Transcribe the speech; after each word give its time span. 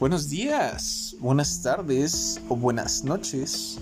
Buenos 0.00 0.28
días, 0.28 1.14
buenas 1.20 1.62
tardes 1.62 2.40
o 2.48 2.56
buenas 2.56 3.04
noches. 3.04 3.78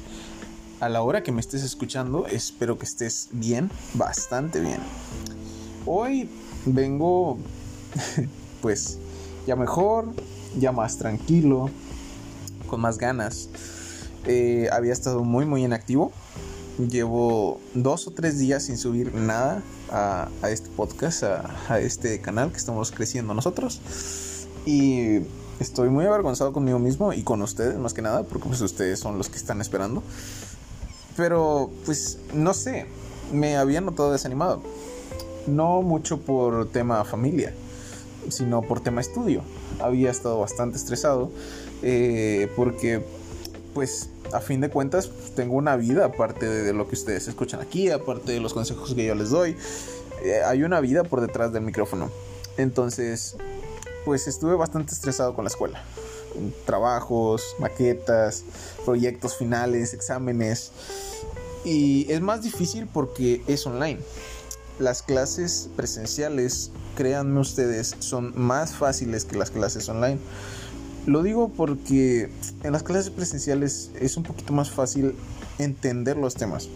A 0.79 0.91
la 0.91 1.01
hora 1.01 1.23
que 1.23 1.33
me 1.33 1.41
estés 1.41 1.63
escuchando, 1.63 2.27
espero 2.27 2.79
que 2.79 2.85
estés 2.85 3.31
bien, 3.33 3.71
bastante 3.95 4.61
bien. 4.61 4.81
Hoy 5.87 6.29
vengo, 6.67 7.39
pues, 8.61 8.99
ya 9.47 9.57
mejor, 9.57 10.13
ya 10.59 10.71
más 10.71 10.99
tranquilo, 10.99 11.71
con 12.67 12.83
más 12.83 12.99
ganas. 12.99 13.49
Eh, 14.27 14.69
había 14.71 14.93
estado 14.93 15.25
muy, 15.25 15.47
muy 15.47 15.65
inactivo. 15.65 16.13
Llevo 16.91 17.59
dos 17.73 18.07
o 18.07 18.11
tres 18.11 18.39
días 18.39 18.65
sin 18.65 18.77
subir 18.77 19.15
nada 19.15 19.63
a, 19.91 20.29
este 20.51 20.69
podcast, 20.69 21.23
a 21.23 21.81
este 21.81 22.21
canal 22.21 22.51
que 22.51 22.59
estamos 22.59 22.91
creciendo 22.91 23.33
nosotros. 23.33 23.81
Y 24.67 25.21
estoy 25.63 25.89
muy 25.89 26.05
avergonzado 26.05 26.53
conmigo 26.53 26.79
mismo 26.79 27.13
y 27.13 27.23
con 27.23 27.41
ustedes 27.43 27.79
más 27.79 27.95
que 27.95 28.03
nada, 28.03 28.25
porque 28.25 28.49
pues 28.49 28.61
ustedes 28.61 29.01
son 29.01 29.17
los 29.17 29.29
que 29.29 29.37
están 29.37 29.61
esperando. 29.61 30.03
Pero 31.17 31.71
pues 31.85 32.19
no 32.35 32.53
sé, 32.55 32.87
me 33.33 33.57
había 33.57 33.81
notado 33.81 34.13
desanimado. 34.13 34.63
No 35.47 35.83
mucho 35.83 36.21
por 36.21 36.69
tema 36.69 37.05
familia, 37.05 37.55
sino 38.29 38.63
por 38.63 38.81
tema 38.81 39.01
estudio. 39.01 39.43
Había 39.81 40.11
estado 40.11 40.39
bastante 40.39 40.77
estresado 40.77 41.31
eh, 41.83 42.51
porque 42.57 43.05
pues 43.75 44.11
a 44.33 44.41
fin 44.41 44.61
de 44.61 44.71
cuentas 44.71 45.11
tengo 45.35 45.55
una 45.55 45.77
vida 45.77 46.05
aparte 46.05 46.49
de 46.49 46.73
lo 46.73 46.89
que 46.89 46.95
ustedes 46.95 47.29
escuchan 47.29 47.61
aquí, 47.61 47.91
aparte 47.91 48.33
de 48.33 48.41
los 48.41 48.55
consejos 48.55 48.95
que 48.95 49.07
yo 49.07 49.15
les 49.15 49.31
doy. 49.31 49.57
Eh, 50.25 50.41
hay 50.45 50.63
una 50.63 50.81
vida 50.81 51.05
por 51.05 51.21
detrás 51.21 51.53
del 51.53 51.63
micrófono. 51.63 52.11
Entonces, 52.57 53.37
pues 54.05 54.27
estuve 54.27 54.55
bastante 54.55 54.93
estresado 54.93 55.35
con 55.35 55.45
la 55.45 55.51
escuela. 55.51 55.83
Trabajos, 56.65 57.43
maquetas, 57.59 58.45
proyectos 58.85 59.37
finales, 59.37 59.95
exámenes. 59.95 60.73
Y 61.65 62.11
es 62.11 62.21
más 62.21 62.43
difícil 62.43 62.87
porque 62.87 63.43
es 63.47 63.67
online. 63.67 64.01
Las 64.79 65.03
clases 65.03 65.69
presenciales, 65.77 66.71
créanme 66.97 67.41
ustedes, 67.41 67.95
son 68.01 68.33
más 68.37 68.73
fáciles 68.73 69.25
que 69.25 69.37
las 69.37 69.51
clases 69.51 69.89
online. 69.89 70.19
Lo 71.07 71.23
digo 71.23 71.49
porque 71.49 72.31
en 72.63 72.73
las 72.73 72.83
clases 72.83 73.11
presenciales 73.11 73.91
es 74.01 74.17
un 74.17 74.23
poquito 74.23 74.53
más 74.53 74.71
fácil 74.71 75.15
entender 75.59 76.17
los 76.17 76.35
temas. 76.35 76.69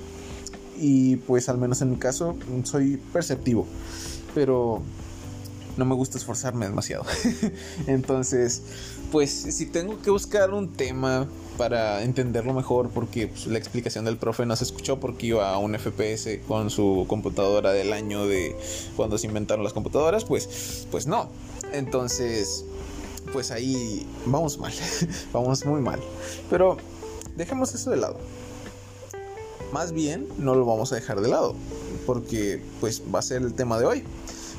Y 0.78 1.16
pues 1.16 1.48
al 1.48 1.58
menos 1.58 1.80
en 1.80 1.90
mi 1.90 1.96
caso 1.96 2.36
soy 2.64 2.98
perceptivo. 3.12 3.66
Pero 4.34 4.82
no 5.76 5.84
me 5.84 5.94
gusta 5.94 6.18
esforzarme 6.18 6.66
demasiado. 6.66 7.04
Entonces, 7.86 8.62
pues 9.12 9.30
si 9.30 9.66
tengo 9.66 10.00
que 10.00 10.10
buscar 10.10 10.52
un 10.52 10.72
tema 10.72 11.28
para 11.56 12.02
entenderlo 12.02 12.52
mejor, 12.52 12.90
porque 12.90 13.28
pues, 13.28 13.46
la 13.46 13.58
explicación 13.58 14.04
del 14.04 14.16
profe 14.16 14.46
no 14.46 14.56
se 14.56 14.64
escuchó 14.64 14.98
porque 15.00 15.28
iba 15.28 15.52
a 15.52 15.58
un 15.58 15.78
FPS 15.78 16.40
con 16.46 16.70
su 16.70 17.04
computadora 17.08 17.72
del 17.72 17.92
año 17.92 18.26
de 18.26 18.56
cuando 18.96 19.18
se 19.18 19.26
inventaron 19.26 19.64
las 19.64 19.72
computadoras, 19.72 20.24
pues, 20.24 20.86
pues 20.90 21.06
no. 21.06 21.28
Entonces, 21.72 22.64
pues 23.32 23.50
ahí 23.50 24.06
vamos 24.26 24.58
mal, 24.58 24.72
vamos 25.32 25.64
muy 25.64 25.80
mal. 25.80 26.00
Pero 26.50 26.76
dejemos 27.36 27.74
eso 27.74 27.90
de 27.90 27.96
lado. 27.98 28.18
Más 29.72 29.92
bien, 29.92 30.28
no 30.38 30.54
lo 30.54 30.64
vamos 30.64 30.92
a 30.92 30.94
dejar 30.94 31.20
de 31.20 31.28
lado, 31.28 31.54
porque 32.06 32.62
pues 32.80 33.02
va 33.12 33.18
a 33.18 33.22
ser 33.22 33.42
el 33.42 33.52
tema 33.52 33.78
de 33.78 33.84
hoy 33.84 34.04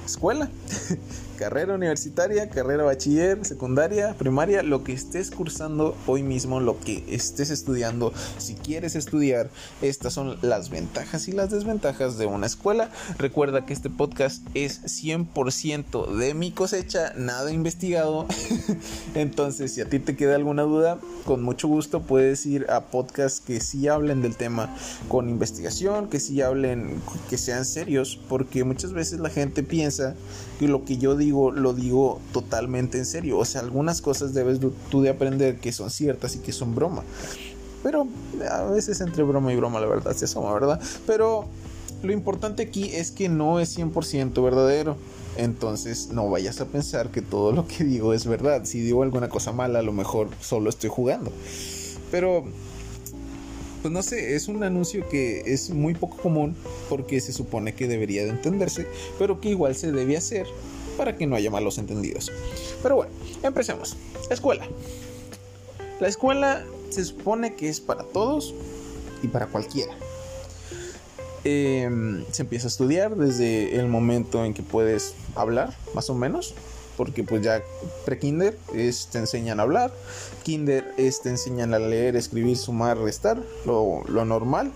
escuela, 0.08 0.50
carrera 1.38 1.76
universitaria, 1.76 2.50
carrera 2.50 2.84
bachiller, 2.84 3.46
secundaria, 3.46 4.16
primaria, 4.18 4.64
lo 4.64 4.84
que 4.84 4.92
estés 4.92 5.32
cursando 5.32 5.96
hoy 6.08 6.24
mismo, 6.24 6.60
lo 6.60 6.80
que 6.80 7.04
estés 7.08 7.52
estudiando, 7.52 8.12
si 8.38 8.56
quieres 8.56 8.96
estudiar, 8.96 9.50
estas 9.82 10.14
son 10.14 10.38
las 10.42 10.70
ventajas 10.70 11.28
y 11.28 11.32
las 11.32 11.52
desventajas 11.52 12.18
de 12.18 12.26
una 12.26 12.48
escuela. 12.48 12.90
Recuerda 13.18 13.66
que 13.66 13.74
este 13.74 13.90
podcast 13.90 14.46
es 14.56 14.82
100% 14.84 16.18
de 16.18 16.34
mi 16.34 16.52
cosecha, 16.52 17.14
nada 17.16 17.52
investigado. 17.52 18.26
Entonces, 19.16 19.74
si 19.74 19.82
a 19.82 19.90
ti 19.90 20.00
te 20.00 20.16
queda 20.16 20.36
alguna 20.36 20.64
duda, 20.64 21.00
con 21.26 21.44
mucho 21.44 21.68
gusto 21.68 22.02
puedes 22.02 22.46
ir 22.46 22.66
a 22.70 22.86
podcasts 22.86 23.40
que 23.40 23.60
sí 23.60 23.88
hablen 23.88 24.22
del 24.22 24.36
tema 24.36 24.76
con 25.08 25.30
investigación, 25.30 26.10
que 26.10 26.20
sí 26.20 26.42
hablen, 26.42 27.00
que 27.30 27.38
sean 27.38 27.66
serios, 27.66 28.20
porque 28.28 28.64
muchas 28.64 28.94
veces 28.94 29.20
la 29.20 29.30
gente 29.30 29.62
piensa 29.62 30.16
que 30.60 30.68
lo 30.68 30.84
que 30.84 30.98
yo 30.98 31.16
digo 31.16 31.27
lo 31.32 31.74
digo 31.74 32.20
totalmente 32.34 32.98
en 32.98 33.06
serio. 33.06 33.38
O 33.38 33.46
sea, 33.46 33.62
algunas 33.62 34.02
cosas 34.02 34.34
debes 34.34 34.60
tú 34.90 35.02
de 35.02 35.10
aprender 35.10 35.60
que 35.60 35.72
son 35.72 35.90
ciertas 35.90 36.36
y 36.36 36.40
que 36.40 36.52
son 36.52 36.76
broma. 36.76 37.04
Pero 37.84 38.08
a 38.50 38.64
veces 38.66 39.02
entre 39.02 39.24
broma 39.24 39.54
y 39.54 39.56
broma 39.56 39.80
la 39.80 39.88
verdad 39.88 40.16
se 40.16 40.26
asoma, 40.26 40.54
¿verdad? 40.54 40.82
Pero 41.06 41.46
lo 42.04 42.12
importante 42.12 42.64
aquí 42.64 42.92
es 42.94 43.12
que 43.12 43.30
no 43.30 43.60
es 43.60 43.78
100% 43.78 44.44
verdadero. 44.44 44.98
Entonces 45.38 46.10
no 46.12 46.30
vayas 46.30 46.60
a 46.62 46.66
pensar 46.66 47.12
que 47.12 47.22
todo 47.22 47.52
lo 47.52 47.68
que 47.68 47.84
digo 47.84 48.14
es 48.14 48.26
verdad. 48.26 48.66
Si 48.66 48.82
digo 48.82 49.04
alguna 49.04 49.30
cosa 49.30 49.52
mala, 49.52 49.80
a 49.80 49.84
lo 49.84 49.94
mejor 49.94 50.30
solo 50.42 50.70
estoy 50.70 50.90
jugando. 50.90 51.32
Pero 52.12 52.46
pues 53.82 53.94
no 53.94 54.02
sé, 54.02 54.36
es 54.36 54.48
un 54.48 54.64
anuncio 54.64 55.08
que 55.08 55.44
es 55.46 55.70
muy 55.70 55.94
poco 55.94 56.18
común 56.18 56.56
porque 56.90 57.22
se 57.22 57.32
supone 57.32 57.76
que 57.76 57.88
debería 57.88 58.24
de 58.24 58.32
entenderse, 58.32 58.88
pero 59.20 59.40
que 59.40 59.50
igual 59.50 59.76
se 59.76 59.92
debe 59.92 60.18
hacer 60.18 60.48
para 60.98 61.16
que 61.16 61.28
no 61.28 61.36
haya 61.36 61.52
malos 61.52 61.78
entendidos. 61.78 62.32
Pero 62.82 62.96
bueno, 62.96 63.12
empecemos. 63.44 63.96
Escuela. 64.30 64.68
La 66.00 66.08
escuela 66.08 66.64
se 66.90 67.06
supone 67.06 67.56
que 67.56 67.70
es 67.70 67.80
para 67.80 68.04
todos 68.04 68.54
y 69.24 69.28
para 69.28 69.48
cualquiera. 69.48 69.94
Em, 71.44 72.26
se 72.32 72.42
empieza 72.42 72.68
a 72.68 72.70
estudiar 72.70 73.16
desde 73.16 73.80
el 73.80 73.88
momento 73.88 74.44
en 74.44 74.54
que 74.54 74.64
puedes 74.64 75.14
hablar, 75.36 75.74
más 75.94 76.10
o 76.10 76.16
menos 76.16 76.56
porque 76.98 77.24
pues 77.24 77.44
ya 77.44 77.62
pre-kinder 78.06 78.58
es, 78.74 79.08
te 79.08 79.20
enseñan 79.20 79.60
a 79.60 79.64
hablar, 79.64 79.94
kinder 80.44 80.94
es, 80.98 81.22
te 81.22 81.30
enseñan 81.30 81.74
a 81.76 81.80
leer, 81.80 82.16
escribir, 82.16 82.58
sumar, 82.58 82.98
restar, 82.98 83.42
lo, 83.66 84.04
lo 84.08 84.26
normal. 84.26 84.72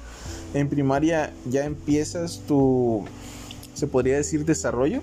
En 0.53 0.69
primaria 0.69 1.33
ya 1.49 1.65
empiezas 1.65 2.41
tu, 2.47 3.03
se 3.73 3.88
podría 3.88 4.17
decir, 4.17 4.45
desarrollo. 4.45 5.01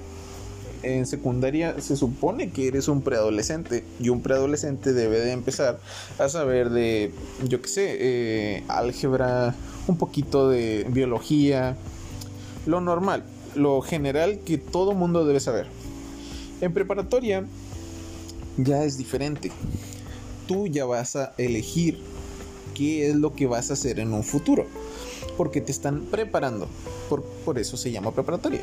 En 0.82 1.06
secundaria 1.06 1.80
se 1.80 1.96
supone 1.96 2.50
que 2.50 2.68
eres 2.68 2.86
un 2.88 3.02
preadolescente 3.02 3.84
y 3.98 4.10
un 4.10 4.22
preadolescente 4.22 4.92
debe 4.92 5.18
de 5.18 5.32
empezar 5.32 5.80
a 6.18 6.28
saber 6.28 6.70
de, 6.70 7.12
yo 7.48 7.60
qué 7.60 7.68
sé, 7.68 7.96
eh, 7.98 8.64
álgebra, 8.68 9.54
un 9.88 9.96
poquito 9.96 10.48
de 10.48 10.86
biología, 10.88 11.76
lo 12.66 12.80
normal, 12.80 13.24
lo 13.56 13.80
general 13.80 14.38
que 14.44 14.58
todo 14.58 14.94
mundo 14.94 15.24
debe 15.24 15.40
saber. 15.40 15.66
En 16.60 16.72
preparatoria 16.72 17.44
ya 18.56 18.84
es 18.84 18.98
diferente. 18.98 19.50
Tú 20.46 20.66
ya 20.66 20.84
vas 20.84 21.16
a 21.16 21.34
elegir 21.38 21.98
qué 22.74 23.08
es 23.08 23.16
lo 23.16 23.34
que 23.34 23.46
vas 23.46 23.70
a 23.70 23.72
hacer 23.74 23.98
en 23.98 24.12
un 24.12 24.22
futuro. 24.22 24.66
Porque 25.38 25.62
te 25.62 25.72
están 25.72 26.02
preparando. 26.02 26.68
Por, 27.08 27.58
eso 27.58 27.78
se 27.78 27.90
llama 27.90 28.12
preparatoria. 28.12 28.60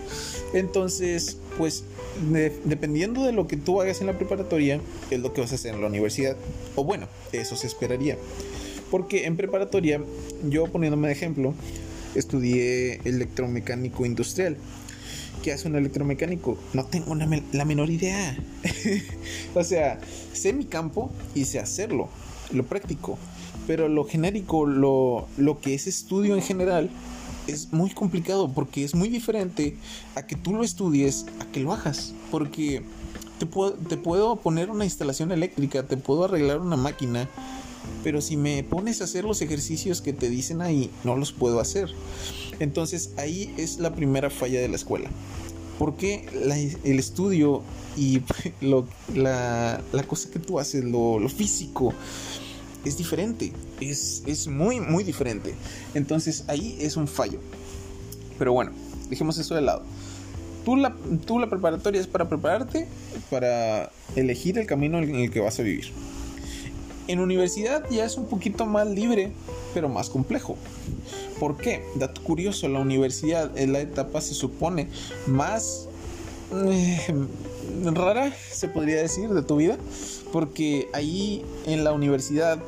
Entonces, 0.54 1.38
pues 1.58 1.86
dependiendo 2.66 3.24
de 3.24 3.32
lo 3.32 3.48
que 3.48 3.58
tú 3.58 3.82
hagas 3.82 4.02
en 4.02 4.08
la 4.08 4.14
preparatoria, 4.14 4.80
es 5.10 5.20
lo 5.20 5.34
que 5.34 5.42
vas 5.42 5.52
a 5.52 5.56
hacer 5.56 5.74
en 5.74 5.82
la 5.82 5.88
universidad. 5.88 6.38
O 6.76 6.84
bueno, 6.84 7.08
eso 7.32 7.56
se 7.56 7.66
esperaría. 7.66 8.18
Porque 8.92 9.26
en 9.26 9.36
preparatoria, 9.36 10.00
yo 10.48 10.68
poniéndome 10.68 11.08
de 11.08 11.14
ejemplo, 11.14 11.56
estudié 12.14 13.02
electromecánico 13.06 14.06
industrial. 14.06 14.58
¿Qué 15.44 15.52
hace 15.52 15.68
un 15.68 15.76
electromecánico? 15.76 16.58
No 16.74 16.86
tengo 16.86 17.16
la 17.16 17.66
menor 17.66 17.90
idea. 17.90 18.38
o 19.56 19.64
sea, 19.64 20.00
sé 20.34 20.54
mi 20.54 20.66
campo 20.66 21.12
y 21.34 21.46
sé 21.46 21.60
hacerlo, 21.60 22.10
lo 22.52 22.66
práctico. 22.66 23.18
Pero 23.68 23.88
lo 23.90 24.06
genérico, 24.06 24.66
lo, 24.66 25.28
lo 25.38 25.60
que 25.60 25.74
es 25.74 25.88
estudio 25.88 26.36
en 26.36 26.42
general, 26.42 26.90
es 27.48 27.72
muy 27.74 27.92
complicado 27.92 28.52
porque 28.52 28.84
es 28.84 28.96
muy 28.96 29.10
diferente 29.10 29.78
a 30.16 30.26
que 30.26 30.36
tú 30.36 30.54
lo 30.54 30.64
estudies, 30.64 31.26
a 31.40 31.46
que 31.46 31.60
lo 31.60 31.74
hagas. 31.74 32.14
Porque 32.32 32.84
te 33.40 33.46
puedo, 33.46 33.74
te 33.74 33.98
puedo 33.98 34.36
poner 34.38 34.70
una 34.70 34.86
instalación 34.86 35.32
eléctrica, 35.32 35.84
te 35.84 35.98
puedo 35.98 36.26
arreglar 36.26 36.60
una 36.60 36.78
máquina, 36.78 37.30
pero 38.04 38.22
si 38.22 38.38
me 38.38 38.64
pones 38.64 39.02
a 39.02 39.06
hacer 39.06 39.26
los 39.26 39.42
ejercicios 39.42 40.02
que 40.02 40.14
te 40.14 40.30
dicen 40.30 40.62
ahí, 40.62 40.90
no 41.04 41.16
los 41.16 41.32
puedo 41.32 41.60
hacer. 41.60 41.90
Entonces 42.60 43.12
ahí 43.18 43.54
es 43.58 43.80
la 43.80 43.96
primera 43.96 44.30
falla 44.30 44.62
de 44.62 44.70
la 44.70 44.76
escuela. 44.76 45.10
Porque 45.78 46.26
el 46.84 47.00
estudio 47.00 47.62
y 47.98 48.22
la, 48.62 49.82
cosa 50.08 50.30
que 50.30 50.40
tú 50.40 50.60
haces, 50.60 50.84
lo, 50.84 51.20
físico, 51.30 51.94
es 52.86 52.98
diferente. 52.98 53.52
Es, 53.82 54.24
es, 54.26 54.48
muy, 54.48 54.80
muy 54.80 55.04
diferente. 55.04 55.54
Entonces 55.94 56.46
ahí 56.48 56.78
es 56.80 56.98
un 56.98 57.08
fallo. 57.08 57.40
Pero 58.38 58.54
bueno, 58.54 58.72
dejemos 59.10 59.38
eso 59.38 59.56
de 59.56 59.62
lado. 59.62 59.84
Tú 60.64 60.76
la, 60.76 60.96
tú 61.26 61.40
la 61.40 61.50
preparatoria 61.50 62.02
es 62.02 62.08
para 62.08 62.28
prepararte, 62.28 62.88
para 63.30 63.92
elegir 64.16 64.58
el 64.58 64.66
camino 64.66 64.98
en 64.98 65.16
el 65.16 65.32
que 65.32 65.40
vas 65.40 65.60
a 65.60 65.64
vivir. 65.64 65.92
En 67.08 67.20
universidad 67.20 67.88
ya 67.92 68.04
es 68.04 68.18
un 68.18 68.26
poquito 68.26 68.66
más 68.66 68.88
libre, 68.88 69.32
pero 69.76 69.90
más 69.90 70.10
complejo. 70.10 70.58
¿Por 71.40 71.58
qué? 71.58 71.84
Dato 71.96 72.24
curioso, 72.24 72.68
la 72.68 72.80
universidad 72.80 73.56
es 73.56 73.70
la 73.70 73.80
etapa, 73.80 74.22
se 74.22 74.34
supone, 74.34 74.88
más 75.28 75.88
eh, 76.52 77.14
rara, 77.84 78.34
se 78.52 78.68
podría 78.68 78.98
decir, 78.98 79.30
de 79.30 79.44
tu 79.44 79.58
vida. 79.58 79.78
Porque 80.32 80.88
ahí 80.94 81.46
en 81.68 81.84
la 81.84 81.92
universidad 81.92 82.60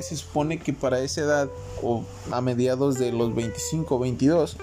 se 0.00 0.16
supone 0.16 0.58
que 0.58 0.72
para 0.72 1.00
esa 1.00 1.22
edad, 1.22 1.48
o 1.82 2.04
a 2.30 2.40
mediados 2.40 2.98
de 2.98 3.12
los 3.12 3.34
25 3.34 3.96
o 3.96 3.98
22, 3.98 4.56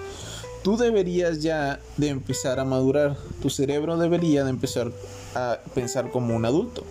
tú 0.63 0.77
deberías 0.77 1.41
ya 1.41 1.79
de 1.97 2.09
empezar 2.09 2.59
a 2.59 2.65
madurar. 2.65 3.17
Tu 3.41 3.49
cerebro 3.49 3.97
debería 3.97 4.43
de 4.43 4.49
empezar 4.49 4.91
a 5.35 5.59
pensar 5.73 6.09
como 6.11 6.35
un 6.35 6.45
adulto. 6.45 6.83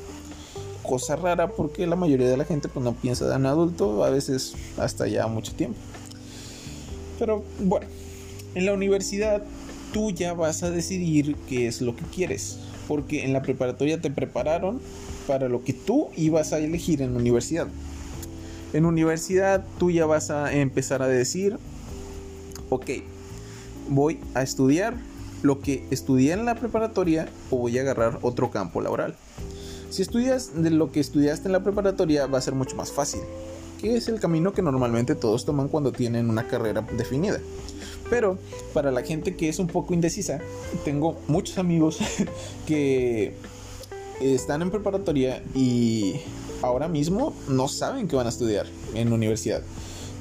Cosa 0.82 1.16
rara 1.16 1.52
porque 1.52 1.86
la 1.86 1.96
mayoría 1.96 2.28
de 2.28 2.36
la 2.36 2.44
gente 2.44 2.68
pues 2.68 2.84
no 2.84 2.92
piensa 2.92 3.26
de 3.26 3.36
un 3.36 3.46
adulto, 3.46 4.04
a 4.04 4.10
veces 4.10 4.54
hasta 4.76 5.08
ya 5.08 5.26
mucho 5.26 5.54
tiempo. 5.54 5.78
Pero 7.18 7.42
bueno, 7.60 7.86
en 8.54 8.66
la 8.66 8.74
universidad 8.74 9.42
tú 9.92 10.10
ya 10.10 10.34
vas 10.34 10.62
a 10.62 10.70
decidir 10.70 11.36
qué 11.48 11.66
es 11.66 11.80
lo 11.80 11.96
que 11.96 12.04
quieres. 12.04 12.58
Porque 12.86 13.24
en 13.24 13.32
la 13.32 13.40
preparatoria 13.40 14.00
te 14.00 14.10
prepararon 14.10 14.80
para 15.26 15.48
lo 15.48 15.64
que 15.64 15.72
tú 15.72 16.10
ibas 16.16 16.52
a 16.52 16.58
elegir 16.58 17.00
en 17.00 17.14
la 17.14 17.20
universidad. 17.20 17.66
En 18.74 18.86
universidad 18.86 19.64
tú 19.78 19.92
ya 19.92 20.04
vas 20.04 20.30
a 20.30 20.52
empezar 20.52 21.00
a 21.00 21.06
decir, 21.06 21.58
ok, 22.70 22.90
voy 23.88 24.18
a 24.34 24.42
estudiar 24.42 24.94
lo 25.42 25.60
que 25.60 25.86
estudié 25.92 26.32
en 26.32 26.44
la 26.44 26.56
preparatoria 26.56 27.28
o 27.52 27.58
voy 27.58 27.78
a 27.78 27.82
agarrar 27.82 28.18
otro 28.22 28.50
campo 28.50 28.80
laboral. 28.80 29.14
Si 29.90 30.02
estudias 30.02 30.60
de 30.60 30.70
lo 30.70 30.90
que 30.90 30.98
estudiaste 30.98 31.46
en 31.46 31.52
la 31.52 31.62
preparatoria 31.62 32.26
va 32.26 32.38
a 32.38 32.40
ser 32.40 32.56
mucho 32.56 32.74
más 32.74 32.90
fácil, 32.90 33.20
que 33.80 33.96
es 33.96 34.08
el 34.08 34.18
camino 34.18 34.52
que 34.52 34.60
normalmente 34.60 35.14
todos 35.14 35.44
toman 35.44 35.68
cuando 35.68 35.92
tienen 35.92 36.28
una 36.28 36.48
carrera 36.48 36.84
definida. 36.96 37.38
Pero 38.10 38.38
para 38.72 38.90
la 38.90 39.02
gente 39.02 39.36
que 39.36 39.48
es 39.48 39.60
un 39.60 39.68
poco 39.68 39.94
indecisa, 39.94 40.40
tengo 40.84 41.16
muchos 41.28 41.58
amigos 41.58 41.98
que 42.66 43.34
están 44.20 44.62
en 44.62 44.72
preparatoria 44.72 45.44
y 45.54 46.16
ahora 46.64 46.88
mismo 46.88 47.34
no 47.48 47.68
saben 47.68 48.08
qué 48.08 48.16
van 48.16 48.26
a 48.26 48.30
estudiar 48.30 48.66
en 48.94 49.10
la 49.10 49.14
universidad. 49.14 49.62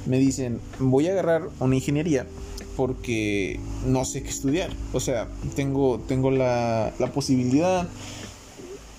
Me 0.06 0.18
dicen, 0.18 0.60
voy 0.80 1.08
a 1.08 1.12
agarrar 1.12 1.50
una 1.60 1.76
ingeniería 1.76 2.28
porque 2.76 3.60
no 3.86 4.06
sé 4.06 4.24
qué 4.24 4.30
estudiar. 4.30 4.72
O 4.94 5.00
sea, 5.00 5.28
tengo, 5.56 6.00
tengo 6.08 6.32
la, 6.32 6.94
la 7.00 7.12
posibilidad, 7.12 7.88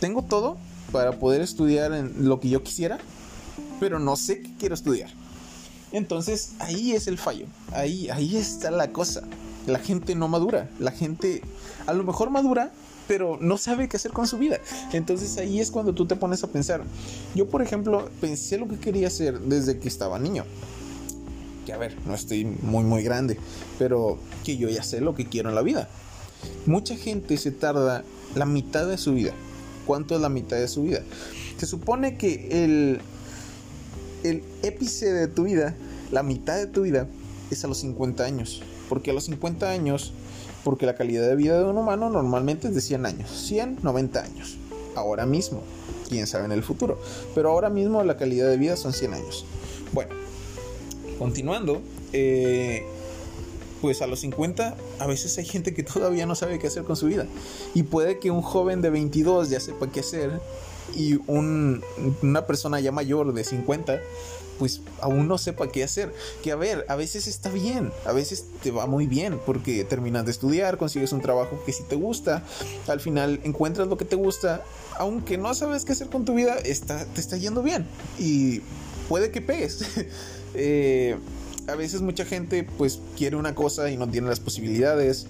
tengo 0.01 0.23
todo 0.23 0.57
para 0.93 1.19
poder 1.19 1.41
estudiar 1.41 1.93
en 1.93 2.29
lo 2.29 2.41
que 2.41 2.49
yo 2.49 2.63
quisiera, 2.63 2.99
pero 3.81 3.99
no 3.99 4.17
sé 4.17 4.43
qué 4.43 4.51
quiero 4.59 4.75
estudiar. 4.75 5.11
Entonces 5.93 6.55
ahí 6.59 6.93
es 6.93 7.07
el 7.07 7.19
fallo, 7.19 7.47
ahí, 7.73 8.09
ahí 8.11 8.37
está 8.37 8.71
la 8.71 8.91
cosa. 8.93 9.23
La 9.67 9.79
gente 9.79 10.15
no 10.15 10.29
madura, 10.29 10.69
la 10.79 10.91
gente 10.91 11.43
a 11.87 11.93
lo 11.93 12.05
mejor 12.05 12.31
madura, 12.31 12.73
pero 13.07 13.39
no 13.41 13.59
sabe 13.59 13.89
qué 13.89 13.97
hacer 13.97 14.13
con 14.13 14.27
su 14.27 14.39
vida. 14.39 14.61
Entonces 14.93 15.37
ahí 15.39 15.61
es 15.61 15.71
cuando 15.71 15.95
tú 15.95 16.07
te 16.07 16.17
pones 16.17 16.43
a 16.45 16.49
pensar. 16.49 16.83
Yo, 17.35 17.49
por 17.49 17.63
ejemplo, 17.63 18.09
pensé 18.21 18.59
lo 18.59 18.69
que 18.69 18.79
quería 18.79 19.09
hacer 19.09 19.41
desde 19.41 19.79
que 19.79 19.89
estaba 19.89 20.19
niño 20.19 20.45
que 21.65 21.73
a 21.73 21.79
ver, 21.79 21.97
no 22.07 22.15
estoy 22.15 22.45
muy 22.45 22.85
muy 22.85 23.03
grande, 23.03 23.39
pero 23.79 24.19
que 24.45 24.57
yo 24.57 24.69
ya 24.69 24.83
sé 24.83 25.01
lo 25.01 25.15
que 25.15 25.27
quiero 25.27 25.49
en 25.49 25.55
la 25.55 25.63
vida. 25.63 25.89
Mucha 26.67 26.97
gente 26.97 27.37
se 27.37 27.51
tarda 27.51 28.05
la 28.35 28.47
mitad 28.47 28.87
de 28.87 28.99
su 28.99 29.15
vida. 29.15 29.33
¿Cuánto 29.87 30.15
es 30.15 30.21
la 30.21 30.29
mitad 30.29 30.57
de 30.57 30.69
su 30.69 30.83
vida? 30.83 31.01
Se 31.59 31.67
supone 31.67 32.17
que 32.17 32.65
el, 32.65 33.01
el 34.23 34.43
épice 34.63 35.13
de 35.13 35.29
tu 35.29 35.45
vida, 35.45 35.75
la 36.11 36.23
mitad 36.23 36.57
de 36.57 36.67
tu 36.67 36.83
vida, 36.83 37.07
es 37.51 37.65
a 37.65 37.69
los 37.69 37.79
50 37.79 38.25
años. 38.25 38.63
Porque 38.89 39.11
a 39.11 39.15
los 39.15 39.25
50 39.25 39.71
años, 39.71 40.13
porque 40.65 40.87
la 40.87 40.95
calidad 40.95 41.29
de 41.29 41.37
vida 41.37 41.59
de 41.59 41.65
un 41.65 41.77
humano 41.77 42.11
normalmente 42.11 42.69
es 42.69 42.75
de 42.75 42.81
100 42.81 43.07
años. 43.07 43.31
100, 43.31 43.81
90 43.83 44.23
años. 44.23 44.57
Ahora 44.97 45.27
mismo. 45.27 45.63
Quién 46.09 46.27
sabe 46.27 46.47
en 46.47 46.53
el 46.53 46.63
futuro. 46.63 46.99
Pero 47.35 47.51
ahora 47.51 47.71
mismo 47.71 48.03
la 48.03 48.17
calidad 48.17 48.49
de 48.49 48.57
vida 48.57 48.77
son 48.77 48.93
100 48.93 49.15
años. 49.15 49.45
Bueno, 49.93 50.15
continuando, 51.19 51.81
eh, 52.13 52.85
pues 53.81 54.01
a 54.01 54.07
los 54.07 54.21
50 54.21 54.75
a 54.99 55.07
veces 55.07 55.37
hay 55.39 55.45
gente 55.45 55.75
que 55.75 55.83
todavía 55.83 56.27
no 56.27 56.35
sabe 56.35 56.59
qué 56.59 56.67
hacer 56.67 56.85
con 56.85 56.97
su 56.97 57.07
vida. 57.07 57.27
Y 57.75 57.83
puede 57.83 58.19
que 58.19 58.31
un 58.31 58.43
joven 58.43 58.81
de 58.81 58.91
22 58.91 59.51
ya 59.51 59.61
sepa 59.61 59.91
qué 59.91 60.01
hacer 60.01 60.41
y 60.95 61.21
una 61.27 62.47
persona 62.47 62.81
ya 62.81 62.93
mayor 62.93 63.33
de 63.33 63.45
50 63.45 64.01
pues 64.59 64.81
aún 65.01 65.29
no 65.29 65.39
sepa 65.39 65.69
qué 65.69 65.85
hacer. 65.85 66.13
Que 66.43 66.53
a 66.53 66.57
ver, 66.57 66.85
a 66.89 66.97
veces 66.97 67.27
está 67.27 67.51
bien, 67.51 67.93
a 68.05 68.13
veces 68.13 68.47
te 68.63 68.71
va 68.71 68.87
muy 68.87 69.07
bien 69.07 69.41
porque 69.45 69.85
terminas 69.85 70.25
de 70.25 70.31
estudiar, 70.31 70.79
consigues 70.79 71.13
un 71.13 71.21
trabajo 71.21 71.61
que 71.65 71.73
sí 71.73 71.83
te 71.89 71.97
gusta, 71.97 72.45
al 72.87 73.01
final 73.01 73.41
encuentras 73.45 73.89
lo 73.89 73.97
que 73.97 74.05
te 74.05 74.17
gusta, 74.17 74.63
aunque 74.99 75.39
no 75.39 75.55
sabes 75.55 75.85
qué 75.85 75.93
hacer 75.93 76.09
con 76.09 76.25
tu 76.25 76.35
vida, 76.35 76.57
está, 76.65 77.05
te 77.05 77.21
está 77.21 77.37
yendo 77.37 77.63
bien 77.63 77.87
y 78.19 78.61
puede 79.09 79.31
que 79.31 79.41
pegues. 79.41 79.85
Eh, 80.57 81.17
a 81.67 81.75
veces 81.75 82.01
mucha 82.01 82.25
gente 82.25 82.63
pues 82.79 83.01
quiere 83.17 83.35
una 83.35 83.57
cosa 83.57 83.91
y 83.91 83.97
no 83.97 84.09
tiene 84.09 84.29
las 84.29 84.39
posibilidades. 84.39 85.27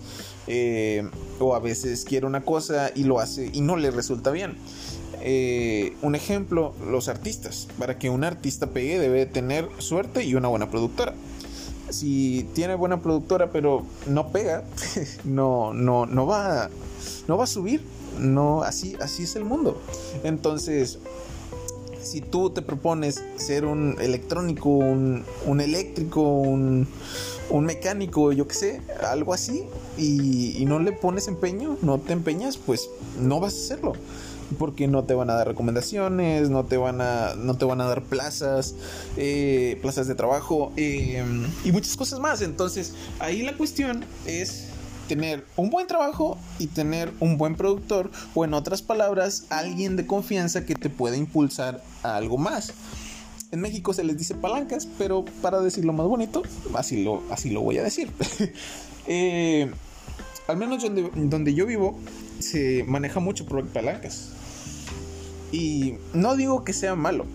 Eh, 0.47 1.09
o 1.39 1.55
a 1.55 1.59
veces 1.61 2.05
quiere 2.05 2.27
una 2.27 2.45
cosa 2.45 2.91
y 2.95 3.05
lo 3.05 3.19
hace 3.19 3.51
y 3.55 3.63
no 3.63 3.77
le 3.77 3.91
resulta 3.91 4.31
bien. 4.31 4.59
Eh, 5.27 5.97
un 6.03 6.15
ejemplo, 6.15 6.75
los 6.87 7.09
artistas. 7.09 7.67
Para 7.79 7.99
que 7.99 8.11
un 8.11 8.25
artista 8.25 8.69
pegue 8.69 8.99
debe 8.99 9.25
tener 9.25 9.69
suerte 9.79 10.23
y 10.25 10.35
una 10.35 10.49
buena 10.49 10.71
productora. 10.71 11.15
Si 11.89 12.47
tiene 12.55 12.75
buena 12.75 13.01
productora 13.01 13.51
pero 13.51 13.85
no 14.07 14.29
pega, 14.29 14.65
no, 15.25 15.73
no, 15.73 16.07
no, 16.07 16.27
va, 16.27 16.69
no 17.27 17.39
va 17.39 17.45
a 17.45 17.49
subir. 17.49 17.83
No, 18.19 18.63
así, 18.63 18.97
así 19.01 19.25
es 19.25 19.35
el 19.35 19.45
mundo. 19.45 19.81
Entonces, 20.23 20.99
si 22.05 22.21
tú 22.21 22.51
te 22.51 22.63
propones 22.63 23.25
ser 23.37 23.65
un 23.65 23.97
electrónico, 24.01 24.69
un, 24.69 25.25
eléctrico, 25.61 26.21
un, 26.21 26.87
mecánico, 27.51 28.33
yo 28.33 28.47
qué 28.47 28.55
sé, 28.55 28.81
algo 29.03 29.33
así, 29.33 29.65
y, 29.97 30.65
no 30.67 30.79
le 30.79 30.93
pones 30.93 31.29
empeño, 31.29 31.77
no 31.83 31.99
te 31.99 32.13
empeñas, 32.13 32.57
pues 32.57 32.89
no 33.19 33.41
vas 33.41 33.55
a 33.55 33.59
hacerlo. 33.59 33.93
Porque 34.59 34.89
no 34.89 35.05
te 35.05 35.15
van 35.15 35.31
a 35.31 35.35
dar 35.35 35.49
recomendaciones, 35.49 36.51
no 36.51 36.65
te 36.65 36.77
van 36.77 37.01
a, 37.01 37.35
no 37.35 37.57
te 37.57 37.65
van 37.65 37.81
a 37.81 37.87
dar 37.87 38.03
plazas, 38.03 38.75
eh, 39.17 39.79
plazas 39.83 40.07
de 40.07 40.15
trabajo 40.15 40.73
eh, 40.77 41.25
y 41.65 41.73
muchas 41.73 41.97
cosas 41.97 42.21
más. 42.21 42.43
Entonces, 42.43 42.95
ahí 43.19 43.43
la 43.43 43.57
cuestión 43.57 44.05
es 44.27 44.69
tener 45.09 45.45
un 45.57 45.71
buen 45.71 45.87
trabajo 45.87 46.39
y 46.59 46.67
tener 46.67 47.13
un 47.21 47.37
buen 47.37 47.57
productor 47.57 48.11
o 48.35 48.45
en 48.45 48.55
otras 48.55 48.83
palabras 48.83 49.45
alguien 49.51 49.97
de 49.97 50.07
confianza 50.07 50.65
que 50.65 50.75
te 50.75 50.91
pueda 50.91 51.17
impulsar 51.17 51.83
a 52.03 52.17
algo 52.17 52.39
más. 52.39 52.73
En 53.51 53.61
México 53.61 53.93
se 53.93 54.03
les 54.03 54.17
dice 54.17 54.35
palancas, 54.35 54.89
pero 54.99 55.25
para 55.41 55.61
decirlo 55.61 55.93
más 55.93 56.07
bonito, 56.07 56.43
así 56.75 57.05
lo, 57.05 57.23
así 57.31 57.51
lo 57.51 57.61
voy 57.61 57.79
a 57.79 57.83
decir. 57.83 58.11
Eh, 59.07 59.71
al 60.49 60.57
menos 60.57 60.83
donde, 60.83 61.11
donde 61.15 61.53
yo 61.53 61.67
vivo 61.67 61.99
se 62.39 62.85
maneja 62.85 63.21
mucho 63.21 63.47
por 63.47 63.65
palancas. 63.67 64.31
Y 65.53 65.95
no 66.13 66.37
digo 66.37 66.65
que 66.65 66.73
sea 66.73 66.97
malo, 66.97 67.27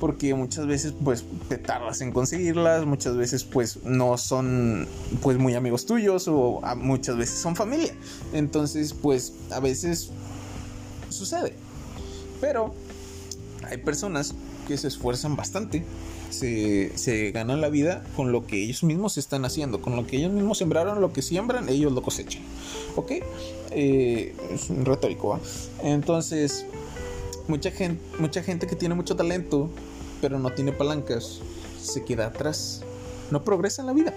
porque 0.00 0.34
muchas 0.34 0.66
veces 0.66 0.94
pues 1.04 1.24
te 1.48 1.58
tardas 1.58 2.00
en 2.00 2.10
conseguirlas, 2.10 2.84
muchas 2.86 3.16
veces 3.16 3.44
pues 3.44 3.84
no 3.84 4.18
son 4.18 4.88
pues 5.22 5.38
muy 5.38 5.54
amigos 5.54 5.86
tuyos 5.86 6.26
o 6.26 6.60
muchas 6.76 7.16
veces 7.16 7.38
son 7.38 7.54
familia. 7.54 7.94
Entonces 8.32 8.94
pues 8.94 9.32
a 9.50 9.60
veces 9.60 10.10
sucede. 11.08 11.54
Pero 12.40 12.74
hay 13.68 13.76
personas 13.78 14.34
que 14.66 14.76
se 14.76 14.88
esfuerzan 14.88 15.36
bastante, 15.36 15.84
se, 16.32 17.30
ganan 17.32 17.60
la 17.60 17.68
vida 17.68 18.04
con 18.16 18.32
lo 18.32 18.46
que 18.46 18.62
ellos 18.62 18.82
mismos 18.82 19.18
están 19.18 19.44
haciendo, 19.44 19.80
con 19.80 19.96
lo 19.96 20.06
que 20.06 20.16
ellos 20.16 20.32
mismos 20.32 20.58
sembraron, 20.58 21.00
lo 21.00 21.12
que 21.12 21.22
siembran, 21.22 21.68
ellos 21.68 21.92
lo 21.92 22.02
cosechan. 22.02 22.42
¿Ok? 22.96 23.12
Eh, 23.70 24.34
es 24.52 24.70
un 24.70 24.84
retórico, 24.84 25.38
Entonces, 25.82 26.66
mucha 27.48 27.70
gente, 27.70 28.02
mucha 28.18 28.42
gente 28.42 28.66
que 28.66 28.76
tiene 28.76 28.94
mucho 28.94 29.16
talento 29.16 29.70
pero 30.22 30.38
no 30.38 30.52
tiene 30.52 30.72
palancas, 30.72 31.40
se 31.82 32.04
queda 32.04 32.28
atrás. 32.28 32.80
No 33.30 33.42
progresa 33.42 33.82
en 33.82 33.86
la 33.86 33.92
vida. 33.92 34.14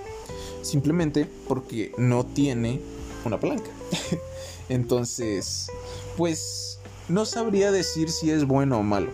Simplemente 0.61 1.27
porque 1.47 1.91
no 1.97 2.23
tiene 2.23 2.79
una 3.25 3.39
palanca. 3.39 3.71
Entonces, 4.69 5.67
pues 6.15 6.79
no 7.09 7.25
sabría 7.25 7.71
decir 7.71 8.11
si 8.11 8.29
es 8.29 8.45
bueno 8.45 8.79
o 8.79 8.83
malo. 8.83 9.11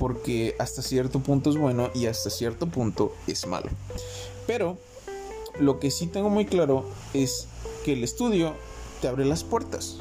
Porque 0.00 0.56
hasta 0.58 0.80
cierto 0.80 1.20
punto 1.20 1.50
es 1.50 1.56
bueno 1.56 1.90
y 1.94 2.06
hasta 2.06 2.30
cierto 2.30 2.66
punto 2.66 3.14
es 3.26 3.46
malo. 3.46 3.68
Pero 4.46 4.78
lo 5.58 5.78
que 5.78 5.90
sí 5.90 6.06
tengo 6.06 6.30
muy 6.30 6.46
claro 6.46 6.88
es 7.12 7.46
que 7.84 7.92
el 7.92 8.02
estudio 8.02 8.54
te 9.02 9.08
abre 9.08 9.26
las 9.26 9.44
puertas. 9.44 9.98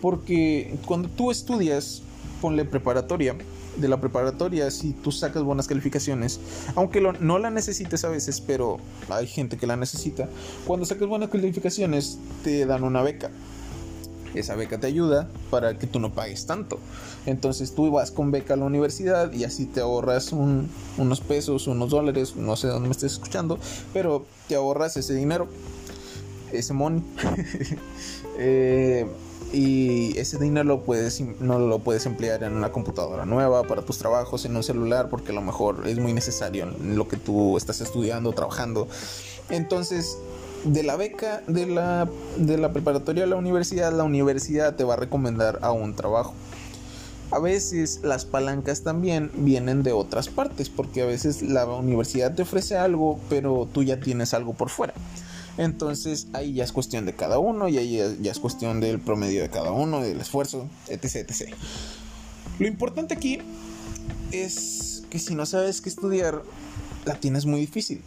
Porque 0.00 0.78
cuando 0.86 1.08
tú 1.08 1.32
estudias, 1.32 2.02
ponle 2.40 2.64
preparatoria, 2.64 3.36
de 3.76 3.88
la 3.88 4.00
preparatoria, 4.00 4.70
si 4.70 4.92
tú 4.92 5.10
sacas 5.10 5.42
buenas 5.42 5.66
calificaciones, 5.66 6.40
aunque 6.74 7.00
no 7.00 7.38
la 7.38 7.50
necesites 7.50 8.04
a 8.04 8.08
veces, 8.08 8.40
pero 8.40 8.78
hay 9.08 9.26
gente 9.26 9.56
que 9.56 9.66
la 9.66 9.76
necesita, 9.76 10.28
cuando 10.66 10.86
sacas 10.86 11.08
buenas 11.08 11.30
calificaciones 11.30 12.18
te 12.44 12.66
dan 12.66 12.84
una 12.84 13.02
beca. 13.02 13.30
Esa 14.34 14.54
beca 14.56 14.78
te 14.78 14.86
ayuda 14.86 15.28
para 15.50 15.78
que 15.78 15.86
tú 15.86 16.00
no 16.00 16.12
pagues 16.12 16.46
tanto. 16.46 16.78
Entonces 17.26 17.74
tú 17.74 17.90
vas 17.90 18.10
con 18.10 18.30
beca 18.30 18.54
a 18.54 18.56
la 18.56 18.64
universidad 18.64 19.32
y 19.32 19.44
así 19.44 19.66
te 19.66 19.80
ahorras 19.80 20.32
unos 20.32 21.20
pesos, 21.20 21.66
unos 21.66 21.90
dólares, 21.90 22.36
no 22.36 22.56
sé 22.56 22.68
dónde 22.68 22.88
me 22.88 22.92
estés 22.92 23.12
escuchando, 23.12 23.58
pero 23.92 24.24
te 24.48 24.54
ahorras 24.54 24.96
ese 24.96 25.14
dinero, 25.14 25.48
ese 26.52 26.72
money. 26.72 27.02
eh, 28.38 29.06
y 29.52 30.16
ese 30.18 30.38
dinero 30.38 30.64
lo 30.64 30.80
puedes, 30.80 31.20
no 31.40 31.58
lo 31.58 31.78
puedes 31.80 32.06
emplear 32.06 32.42
en 32.42 32.54
una 32.54 32.72
computadora 32.72 33.26
nueva 33.26 33.62
para 33.64 33.82
tus 33.82 33.98
trabajos, 33.98 34.46
en 34.46 34.56
un 34.56 34.62
celular, 34.62 35.10
porque 35.10 35.32
a 35.32 35.34
lo 35.34 35.42
mejor 35.42 35.86
es 35.86 35.98
muy 35.98 36.14
necesario 36.14 36.66
lo 36.82 37.06
que 37.06 37.18
tú 37.18 37.58
estás 37.58 37.82
estudiando, 37.82 38.32
trabajando. 38.32 38.88
Entonces, 39.50 40.16
de 40.64 40.82
la 40.82 40.96
beca 40.96 41.42
de 41.46 41.66
la, 41.66 42.08
de 42.36 42.58
la 42.58 42.72
preparatoria 42.72 43.24
a 43.24 43.26
la 43.26 43.36
universidad, 43.36 43.92
la 43.92 44.04
universidad 44.04 44.76
te 44.76 44.84
va 44.84 44.94
a 44.94 44.96
recomendar 44.96 45.58
a 45.62 45.72
un 45.72 45.94
trabajo. 45.94 46.34
A 47.30 47.38
veces 47.38 48.00
las 48.02 48.26
palancas 48.26 48.82
también 48.82 49.30
vienen 49.34 49.82
de 49.82 49.92
otras 49.92 50.28
partes, 50.28 50.68
porque 50.68 51.02
a 51.02 51.06
veces 51.06 51.40
la 51.40 51.64
universidad 51.66 52.34
te 52.34 52.42
ofrece 52.42 52.76
algo, 52.76 53.18
pero 53.30 53.66
tú 53.72 53.82
ya 53.82 53.98
tienes 54.00 54.34
algo 54.34 54.52
por 54.52 54.68
fuera. 54.68 54.92
Entonces 55.58 56.28
ahí 56.32 56.54
ya 56.54 56.64
es 56.64 56.72
cuestión 56.72 57.06
de 57.06 57.14
cada 57.14 57.38
uno 57.38 57.68
y 57.68 57.78
ahí 57.78 58.00
ya, 58.20 58.30
es 58.30 58.38
cuestión 58.38 58.80
del 58.80 59.00
promedio 59.00 59.42
de 59.42 59.50
cada 59.50 59.72
uno, 59.72 60.00
del 60.00 60.20
esfuerzo, 60.20 60.68
etc, 60.88 61.16
etc. 61.28 61.54
Lo 62.58 62.66
importante 62.66 63.14
aquí 63.14 63.38
es 64.30 65.02
que 65.10 65.18
si 65.18 65.34
no 65.34 65.44
sabes 65.46 65.80
qué 65.80 65.88
estudiar, 65.88 66.42
la 67.04 67.14
tienes 67.14 67.46
muy 67.46 67.60
difícil 67.60 68.02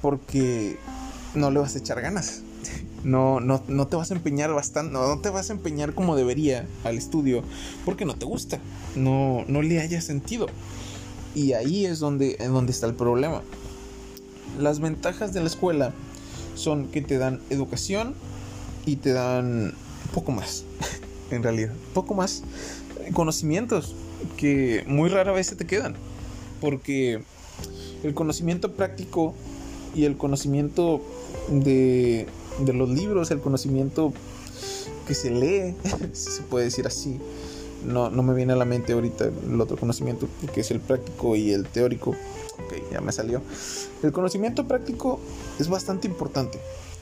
porque 0.00 0.78
no 1.34 1.50
le 1.50 1.60
vas 1.60 1.74
a 1.74 1.78
echar 1.78 2.00
ganas. 2.00 2.42
No, 3.02 3.40
no, 3.40 3.62
no 3.66 3.86
te 3.86 3.96
vas 3.96 4.10
a 4.10 4.14
empeñar 4.14 4.52
bastante, 4.52 4.92
no, 4.92 5.18
te 5.20 5.30
vas 5.30 5.48
a 5.48 5.54
empeñar 5.54 5.94
como 5.94 6.16
debería 6.16 6.66
al 6.84 6.98
estudio 6.98 7.42
porque 7.86 8.04
no 8.04 8.14
te 8.14 8.26
gusta, 8.26 8.58
no, 8.94 9.44
no 9.48 9.62
le 9.62 9.80
haya 9.80 10.02
sentido. 10.02 10.46
Y 11.34 11.54
ahí 11.54 11.86
es 11.86 11.98
donde, 11.98 12.36
donde 12.36 12.72
está 12.72 12.86
el 12.86 12.94
problema. 12.94 13.42
Las 14.58 14.80
ventajas 14.80 15.32
de 15.32 15.40
la 15.40 15.46
escuela 15.46 15.94
son 16.54 16.88
que 16.88 17.00
te 17.00 17.16
dan 17.16 17.40
educación 17.48 18.14
y 18.84 18.96
te 18.96 19.12
dan 19.12 19.72
poco 20.12 20.32
más, 20.32 20.64
en 21.30 21.42
realidad, 21.42 21.72
poco 21.94 22.14
más 22.14 22.42
conocimientos 23.14 23.94
que 24.36 24.84
muy 24.86 25.08
rara 25.08 25.32
vez 25.32 25.46
se 25.46 25.56
te 25.56 25.66
quedan, 25.66 25.94
porque 26.60 27.22
el 28.02 28.14
conocimiento 28.14 28.72
práctico 28.72 29.34
y 29.94 30.04
el 30.04 30.16
conocimiento 30.16 31.02
de, 31.48 32.26
de 32.58 32.72
los 32.72 32.88
libros, 32.88 33.30
el 33.30 33.40
conocimiento 33.40 34.12
que 35.06 35.14
se 35.14 35.30
lee, 35.30 35.74
si 36.12 36.30
se 36.30 36.42
puede 36.42 36.66
decir 36.66 36.86
así, 36.86 37.18
no, 37.84 38.10
no 38.10 38.22
me 38.22 38.34
viene 38.34 38.52
a 38.52 38.56
la 38.56 38.64
mente 38.64 38.92
ahorita 38.92 39.24
el 39.24 39.60
otro 39.60 39.76
conocimiento, 39.76 40.28
que 40.52 40.60
es 40.60 40.70
el 40.70 40.80
práctico 40.80 41.36
y 41.36 41.52
el 41.52 41.66
teórico, 41.66 42.10
ok, 42.10 42.92
ya 42.92 43.00
me 43.00 43.12
salió. 43.12 43.42
El 44.02 44.12
conocimiento 44.12 44.66
práctico 44.68 45.20
es 45.58 45.68
bastante 45.68 46.06
importante 46.06 46.58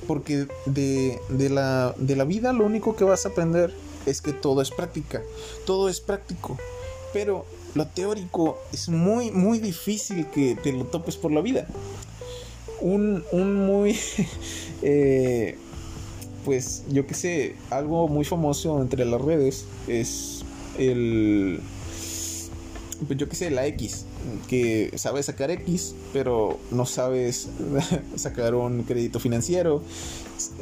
porque 0.07 0.47
de, 0.67 1.21
la, 1.51 1.95
de 1.99 2.17
la 2.17 2.25
vida 2.25 2.53
lo 2.53 2.65
único 2.65 2.97
que 2.97 3.05
vas 3.05 3.27
a 3.27 3.31
aprender 3.31 3.73
es 4.07 4.23
que 4.23 4.33
todo 4.33 4.63
es 4.63 4.71
práctica, 4.71 5.23
todo 5.67 5.89
es 5.89 6.01
práctico, 6.01 6.57
pero 7.13 7.45
lo 7.75 7.87
teórico 7.87 8.59
es 8.73 8.89
muy, 8.89 9.31
muy 9.31 9.59
difícil 9.59 10.27
que 10.29 10.57
te 10.57 10.73
lo 10.73 10.85
topes 10.85 11.17
por 11.17 11.33
la 11.33 11.41
vida. 11.41 11.67
Un, 12.81 13.25
un 13.33 13.67
muy, 13.67 13.97
eh, 14.83 15.57
pues 16.45 16.85
yo 16.91 17.07
que 17.07 17.15
sé, 17.15 17.55
algo 17.71 18.09
muy 18.09 18.25
famoso 18.25 18.81
entre 18.81 19.05
las 19.05 19.21
redes 19.21 19.65
es 19.87 20.45
el, 20.79 21.61
pues 23.07 23.19
yo 23.19 23.29
que 23.29 23.37
sé, 23.37 23.51
la 23.51 23.67
X 23.67 24.07
que 24.49 24.93
sabes 24.97 25.27
sacar 25.27 25.51
X, 25.51 25.95
pero 26.13 26.59
no 26.71 26.87
sabes 26.87 27.49
sacar 28.17 28.55
un 28.55 28.83
crédito 28.83 29.21
financiero, 29.21 29.83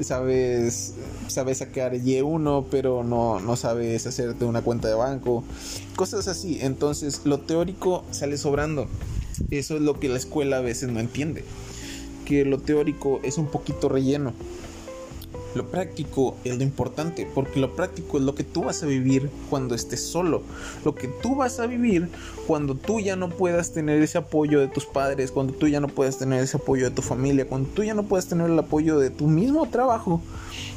sabes, 0.01 0.95
sabes 1.29 1.59
sacar 1.59 1.95
Y1, 1.95 2.67
pero 2.71 3.05
no, 3.05 3.41
no 3.41 3.57
sabes 3.57 4.07
hacerte 4.07 4.45
una 4.45 4.63
cuenta 4.63 4.89
de 4.89 4.95
banco, 4.95 5.45
cosas 5.95 6.29
así. 6.29 6.59
Entonces 6.61 7.23
lo 7.25 7.41
teórico 7.41 8.05
sale 8.11 8.39
sobrando. 8.39 8.87
Eso 9.51 9.77
es 9.77 9.83
lo 9.83 10.01
que 10.01 10.09
la 10.09 10.17
escuela 10.17 10.59
a 10.59 10.61
veces 10.61 10.89
no 10.89 10.99
entiende, 10.99 11.45
que 12.26 12.45
lo 12.45 12.59
teórico 12.59 13.21
es 13.23 13.38
un 13.38 13.47
poquito 13.47 13.88
relleno. 13.88 14.35
Lo 15.54 15.71
práctico 15.71 16.37
es 16.45 16.54
lo 16.54 16.62
importante, 16.62 17.26
porque 17.35 17.59
lo 17.59 17.75
práctico 17.75 18.18
es 18.18 18.25
lo 18.25 18.35
que 18.35 18.45
tú 18.45 18.64
vas 18.64 18.83
a 18.83 18.87
vivir 18.87 19.30
cuando 19.49 19.75
estés 19.75 20.02
solo, 20.02 20.42
lo 20.85 20.95
que 20.95 21.09
tú 21.09 21.35
vas 21.35 21.59
a 21.61 21.66
vivir 21.66 22.11
cuando 22.47 22.75
tú 22.75 23.00
ya 23.00 23.16
no 23.16 23.30
puedas 23.30 23.73
tener 23.73 24.02
ese 24.02 24.18
apoyo 24.18 24.61
de 24.61 24.68
tus 24.68 24.85
padres, 24.85 25.30
cuando 25.30 25.54
tú 25.54 25.66
ya 25.66 25.80
no 25.80 25.88
puedas 25.88 26.18
tener 26.18 26.42
ese 26.42 26.59
apoyo 26.59 26.85
de 26.85 26.95
tu 26.95 27.00
familia, 27.00 27.49
cuando 27.49 27.71
tú 27.71 27.83
ya 27.83 27.95
no 27.95 28.02
puedas 28.02 28.26
tener 28.26 28.50
el 28.50 28.59
apoyo 28.59 28.99
de 28.99 29.09
tu 29.09 29.28
mismo 29.28 29.66
trabajo, 29.71 30.21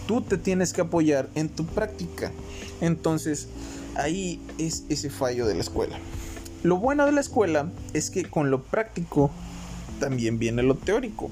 tú 0.07 0.21
te 0.21 0.37
tienes 0.37 0.71
que 0.71 0.79
apoyar 0.79 1.27
en 1.35 1.49
tu 1.49 1.65
práctica. 1.65 2.31
Entonces, 2.79 3.49
ahí 3.95 4.39
es 4.57 4.85
ese 4.87 5.09
fallo 5.09 5.45
de 5.45 5.55
la 5.55 5.61
escuela. 5.61 5.99
Lo 6.63 6.77
bueno 6.77 7.05
de 7.05 7.11
la 7.11 7.19
escuela 7.19 7.69
es 7.93 8.09
que 8.09 8.23
con 8.23 8.49
lo 8.49 8.63
práctico 8.63 9.29
también 9.99 10.39
viene 10.39 10.63
lo 10.63 10.75
teórico. 10.75 11.29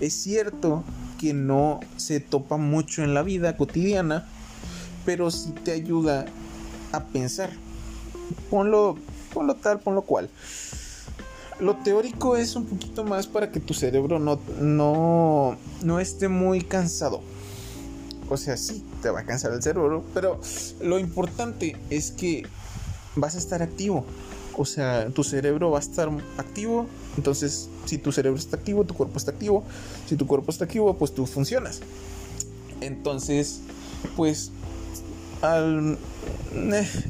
Es 0.00 0.12
cierto 0.14 0.84
que 1.18 1.32
no 1.32 1.80
se 1.96 2.20
topa 2.20 2.56
mucho 2.56 3.02
en 3.02 3.14
la 3.14 3.22
vida 3.22 3.56
cotidiana, 3.56 4.28
pero 5.04 5.30
sí 5.30 5.52
te 5.64 5.72
ayuda 5.72 6.26
a 6.92 7.04
pensar. 7.04 7.50
Ponlo, 8.50 8.96
ponlo 9.32 9.54
tal, 9.56 9.80
ponlo 9.80 10.02
cual. 10.02 10.28
Lo 11.60 11.76
teórico 11.76 12.36
es 12.36 12.56
un 12.56 12.66
poquito 12.66 13.04
más 13.04 13.26
para 13.26 13.52
que 13.52 13.60
tu 13.60 13.74
cerebro 13.74 14.18
no, 14.18 14.40
no, 14.60 15.56
no 15.82 16.00
esté 16.00 16.28
muy 16.28 16.62
cansado. 16.62 17.22
O 18.28 18.36
sea, 18.36 18.56
sí, 18.56 18.84
te 19.02 19.10
va 19.10 19.20
a 19.20 19.24
cansar 19.24 19.52
el 19.52 19.62
cerebro, 19.62 20.02
pero 20.14 20.40
lo 20.80 20.98
importante 20.98 21.76
es 21.90 22.10
que 22.10 22.44
vas 23.14 23.34
a 23.34 23.38
estar 23.38 23.62
activo. 23.62 24.04
O 24.56 24.64
sea, 24.64 25.08
tu 25.10 25.24
cerebro 25.24 25.70
va 25.70 25.78
a 25.78 25.82
estar 25.82 26.08
activo. 26.38 26.86
Entonces, 27.16 27.68
si 27.86 27.98
tu 27.98 28.12
cerebro 28.12 28.38
está 28.38 28.56
activo, 28.56 28.84
tu 28.84 28.94
cuerpo 28.94 29.18
está 29.18 29.30
activo. 29.30 29.64
Si 30.06 30.16
tu 30.16 30.26
cuerpo 30.26 30.50
está 30.50 30.64
activo, 30.64 30.94
pues 30.94 31.14
tú 31.14 31.26
funcionas. 31.26 31.80
Entonces, 32.80 33.60
pues, 34.16 34.50
eh, 35.42 35.96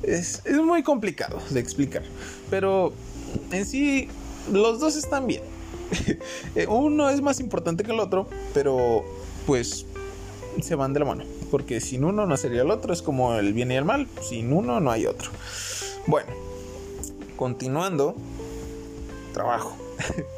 es, 0.03 0.43
es 0.45 0.57
muy 0.59 0.83
complicado 0.83 1.39
de 1.51 1.61
explicar. 1.61 2.03
Pero 2.51 2.93
en 3.51 3.67
sí, 3.67 4.09
los 4.53 4.81
dos 4.81 4.97
están 4.97 5.27
bien. 5.27 5.43
Eh, 6.55 6.67
uno 6.69 7.11
es 7.11 7.21
más 7.21 7.41
importante 7.41 7.83
que 7.83 7.91
el 7.91 7.99
otro, 7.99 8.29
pero 8.53 9.05
pues 9.45 9.87
se 10.63 10.77
van 10.77 10.93
de 10.93 11.01
la 11.01 11.07
mano. 11.07 11.25
Porque 11.51 11.81
sin 11.81 12.05
uno 12.05 12.27
no 12.27 12.37
sería 12.37 12.63
el 12.63 12.71
otro. 12.71 12.93
Es 12.93 13.03
como 13.03 13.35
el 13.35 13.53
bien 13.53 13.73
y 13.73 13.75
el 13.75 13.85
mal. 13.85 14.07
Sin 14.23 14.53
uno 14.53 14.79
no 14.79 14.93
hay 14.93 15.07
otro. 15.07 15.31
Bueno, 16.07 16.33
Continuando, 17.37 18.15
trabajo. 19.33 19.77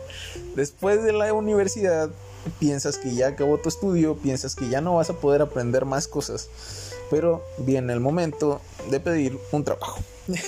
Después 0.57 1.05
de 1.05 1.13
la 1.13 1.33
universidad, 1.35 2.11
piensas 2.59 2.97
que 2.97 3.15
ya 3.15 3.29
acabó 3.29 3.59
tu 3.59 3.69
estudio, 3.69 4.17
piensas 4.17 4.57
que 4.57 4.71
ya 4.71 4.81
no 4.81 4.97
vas 4.97 5.11
a 5.11 5.13
poder 5.13 5.43
aprender 5.43 5.85
más 5.85 6.09
cosas, 6.09 6.49
pero 7.11 7.45
viene 7.59 7.93
el 7.93 8.01
momento 8.01 8.63
de 8.91 8.99
pedir 8.99 9.39
un 9.53 9.65
trabajo. 9.65 10.01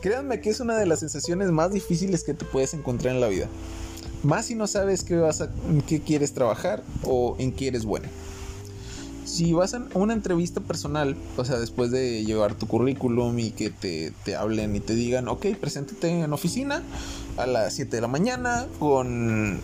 Créanme 0.00 0.40
que 0.40 0.50
es 0.50 0.60
una 0.60 0.78
de 0.78 0.86
las 0.86 1.00
sensaciones 1.00 1.50
más 1.50 1.72
difíciles 1.72 2.22
que 2.22 2.34
te 2.34 2.44
puedes 2.44 2.72
encontrar 2.72 3.14
en 3.16 3.20
la 3.20 3.26
vida. 3.26 3.48
Más 4.22 4.46
si 4.46 4.54
no 4.54 4.68
sabes 4.68 5.02
qué, 5.02 5.16
vas 5.16 5.40
a, 5.40 5.50
qué 5.88 6.00
quieres 6.00 6.32
trabajar 6.32 6.84
o 7.02 7.34
en 7.40 7.52
qué 7.52 7.66
eres 7.66 7.84
bueno 7.84 8.08
si 9.36 9.52
vas 9.52 9.74
a 9.74 9.82
una 9.92 10.14
entrevista 10.14 10.60
personal, 10.62 11.14
o 11.36 11.44
sea, 11.44 11.58
después 11.58 11.90
de 11.90 12.24
llevar 12.24 12.54
tu 12.54 12.66
currículum 12.66 13.38
y 13.38 13.50
que 13.50 13.68
te, 13.68 14.12
te 14.24 14.34
hablen 14.34 14.74
y 14.74 14.80
te 14.80 14.94
digan, 14.94 15.28
ok, 15.28 15.46
preséntate 15.60 16.08
en 16.08 16.32
oficina 16.32 16.82
a 17.36 17.46
las 17.46 17.74
7 17.74 17.96
de 17.96 18.00
la 18.00 18.08
mañana 18.08 18.66
con 18.78 19.60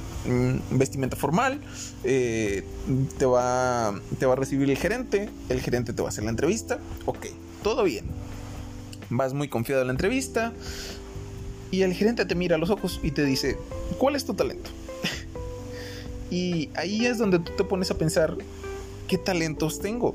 vestimenta 0.71 1.17
formal, 1.17 1.59
eh, 2.05 2.65
te, 3.19 3.25
va, 3.25 3.99
te 4.19 4.27
va 4.27 4.35
a 4.35 4.37
recibir 4.37 4.69
el 4.71 4.77
gerente, 4.77 5.31
el 5.49 5.61
gerente 5.61 5.95
te 5.95 6.03
va 6.03 6.09
a 6.09 6.11
hacer 6.11 6.25
la 6.25 6.31
entrevista, 6.31 6.79
ok, 7.07 7.27
todo 7.63 7.85
bien. 7.85 8.05
Vas 9.09 9.33
muy 9.33 9.49
confiado 9.49 9.81
en 9.81 9.89
la 9.89 9.93
entrevista 9.93 10.53
y 11.71 11.81
el 11.81 11.95
gerente 11.95 12.27
te 12.27 12.35
mira 12.35 12.57
a 12.57 12.59
los 12.59 12.69
ojos 12.69 13.01
y 13.03 13.11
te 13.11 13.25
dice, 13.25 13.57
¿cuál 13.99 14.17
es 14.17 14.27
tu 14.27 14.35
talento? 14.35 14.71
y 16.31 16.69
ahí 16.75 17.07
es 17.07 17.17
donde 17.17 17.39
tú 17.39 17.53
te 17.57 17.65
pones 17.65 17.91
a 17.91 17.97
pensar 17.97 18.37
qué 19.13 19.19
talentos 19.19 19.79
tengo. 19.79 20.15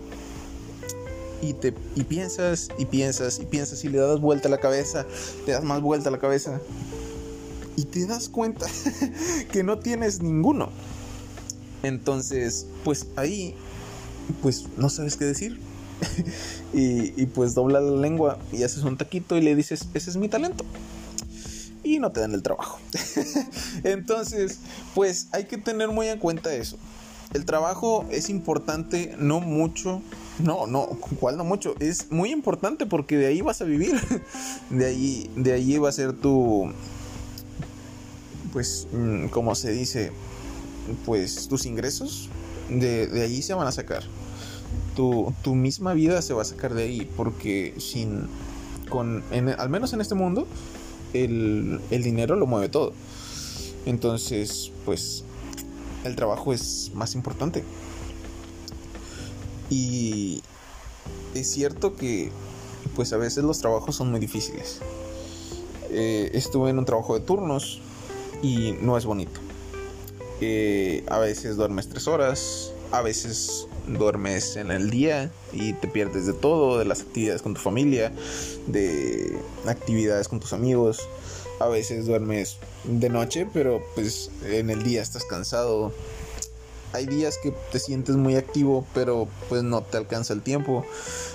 y, 1.44 1.54
te, 1.54 1.72
y 1.94 2.04
piensas 2.04 2.70
y 2.80 2.86
piensas 2.86 3.40
y 3.40 3.46
piensas 3.46 3.84
y 3.84 3.90
le 3.90 4.00
das 4.00 4.20
vuelta 4.20 4.48
a 4.48 4.52
la 4.52 4.58
cabeza, 4.58 5.06
le 5.46 5.54
das 5.54 5.64
más 5.64 5.82
vuelta 5.82 6.10
a 6.10 6.12
la 6.12 6.18
cabeza 6.18 6.60
y 7.76 7.84
te 7.84 8.08
das 8.08 8.28
cuenta 8.28 8.66
que 9.52 9.62
no 9.62 9.78
tienes 9.78 10.24
ninguno. 10.24 10.72
Entonces, 11.84 12.66
pues 12.84 13.06
ahí, 13.18 13.54
pues 14.42 14.66
no 14.78 14.90
sabes 14.90 15.16
qué 15.16 15.26
decir. 15.26 15.60
y, 16.74 17.22
y, 17.22 17.28
pues 17.28 17.54
dobla 17.54 17.80
la 17.80 18.02
lengua 18.02 18.40
y 18.52 18.64
haces 18.64 18.82
un 18.82 18.98
taquito 18.98 19.38
y 19.38 19.42
le 19.42 19.56
dices, 19.56 19.90
ese 19.94 20.10
es 20.10 20.18
mi 20.18 20.28
talento. 20.28 20.66
Y 21.84 22.00
no 22.00 22.12
te 22.12 22.20
dan 22.20 22.34
el 22.34 22.42
trabajo. 22.42 22.80
Entonces, 23.84 24.58
pues 24.96 25.28
hay 25.34 25.46
que 25.46 25.60
tener 25.60 25.90
muy 25.90 26.08
en 26.08 26.18
cuenta 26.18 26.52
eso. 26.56 26.80
El 27.34 27.46
trabajo 27.46 28.06
es 28.10 28.30
importante, 28.30 29.16
no 29.20 29.40
mucho. 29.40 30.02
No, 30.40 30.68
no, 30.68 30.86
¿cuál 31.20 31.38
no 31.38 31.44
mucho? 31.44 31.76
Es 31.80 32.12
muy 32.12 32.32
importante 32.32 32.86
porque 32.86 33.18
de 33.18 33.28
ahí 33.28 33.42
vas 33.42 33.62
a 33.62 33.66
vivir. 33.66 33.96
De 34.70 34.86
ahí, 34.86 35.30
de 35.36 35.54
ahí 35.54 35.78
va 35.78 35.90
a 35.90 35.92
ser 35.92 36.14
tu, 36.14 36.72
pues, 38.52 38.88
mm, 38.92 39.28
como 39.28 39.56
se 39.56 39.72
dice, 39.72 40.12
pues 41.06 41.48
tus 41.48 41.66
ingresos 41.66 42.30
de, 42.70 43.08
de 43.08 43.22
ahí 43.22 43.42
se 43.42 43.54
van 43.54 43.68
a 43.68 43.72
sacar. 43.72 44.04
Tu, 44.96 45.34
tu, 45.44 45.54
misma 45.56 45.94
vida 45.94 46.22
se 46.22 46.34
va 46.34 46.42
a 46.42 46.46
sacar 46.46 46.74
de 46.74 46.84
ahí 46.84 47.10
porque 47.16 47.76
sin, 47.78 48.28
con, 48.90 49.24
al 49.32 49.70
menos 49.70 49.94
en 49.94 50.02
este 50.02 50.16
mundo, 50.16 50.48
el, 51.14 51.80
el 51.92 52.04
dinero 52.04 52.36
lo 52.36 52.48
mueve 52.48 52.70
todo. 52.70 52.94
Entonces, 53.86 54.72
pues, 54.86 55.24
el 56.04 56.16
trabajo 56.16 56.54
es 56.54 56.92
más 56.94 57.16
importante. 57.16 57.64
Y 59.70 60.42
es 61.34 61.52
cierto 61.52 61.96
que, 61.96 62.32
pues 62.96 63.14
a 63.14 63.18
veces 63.18 63.44
los 63.44 63.60
trabajos 63.60 63.96
son 63.96 64.12
muy 64.12 64.20
difíciles. 64.20 64.80
Eh, 65.90 66.32
estuve 66.34 66.70
en 66.70 66.80
un 66.80 66.86
trabajo 66.86 67.18
de 67.18 67.26
turnos 67.26 67.82
y 68.42 68.74
no 68.82 68.98
es 68.98 69.06
bonito. 69.06 69.40
Eh, 70.42 71.04
a 71.08 71.20
veces 71.20 71.58
duermes 71.58 71.90
tres 71.90 72.08
horas, 72.08 72.72
a 72.92 73.02
veces 73.02 73.68
duermes 73.88 74.56
en 74.56 74.72
el 74.72 74.90
día 74.90 75.32
y 75.52 75.74
te 75.74 75.88
pierdes 75.88 76.28
de 76.28 76.34
todo, 76.34 76.78
de 76.78 76.86
las 76.86 77.02
actividades 77.02 77.42
con 77.42 77.54
tu 77.54 77.62
familia, 77.62 78.12
de 78.68 79.38
actividades 79.66 80.28
con 80.28 80.40
tus 80.40 80.54
amigos. 80.54 81.08
A 81.60 81.68
veces 81.68 82.06
duermes 82.06 82.58
de 82.84 83.10
noche, 83.10 83.48
pero 83.52 83.82
pues 83.96 84.30
en 84.46 84.70
el 84.70 84.84
día 84.84 85.02
estás 85.02 85.24
cansado. 85.26 85.92
Hay 86.94 87.06
días 87.06 87.38
que 87.42 87.54
te 87.72 87.80
sientes 87.80 88.16
muy 88.16 88.36
activo, 88.36 88.86
pero 88.94 89.28
pues 89.50 89.64
no 89.64 89.82
te 89.82 89.98
alcanza 89.98 90.34
el 90.34 90.42
tiempo. 90.42 90.86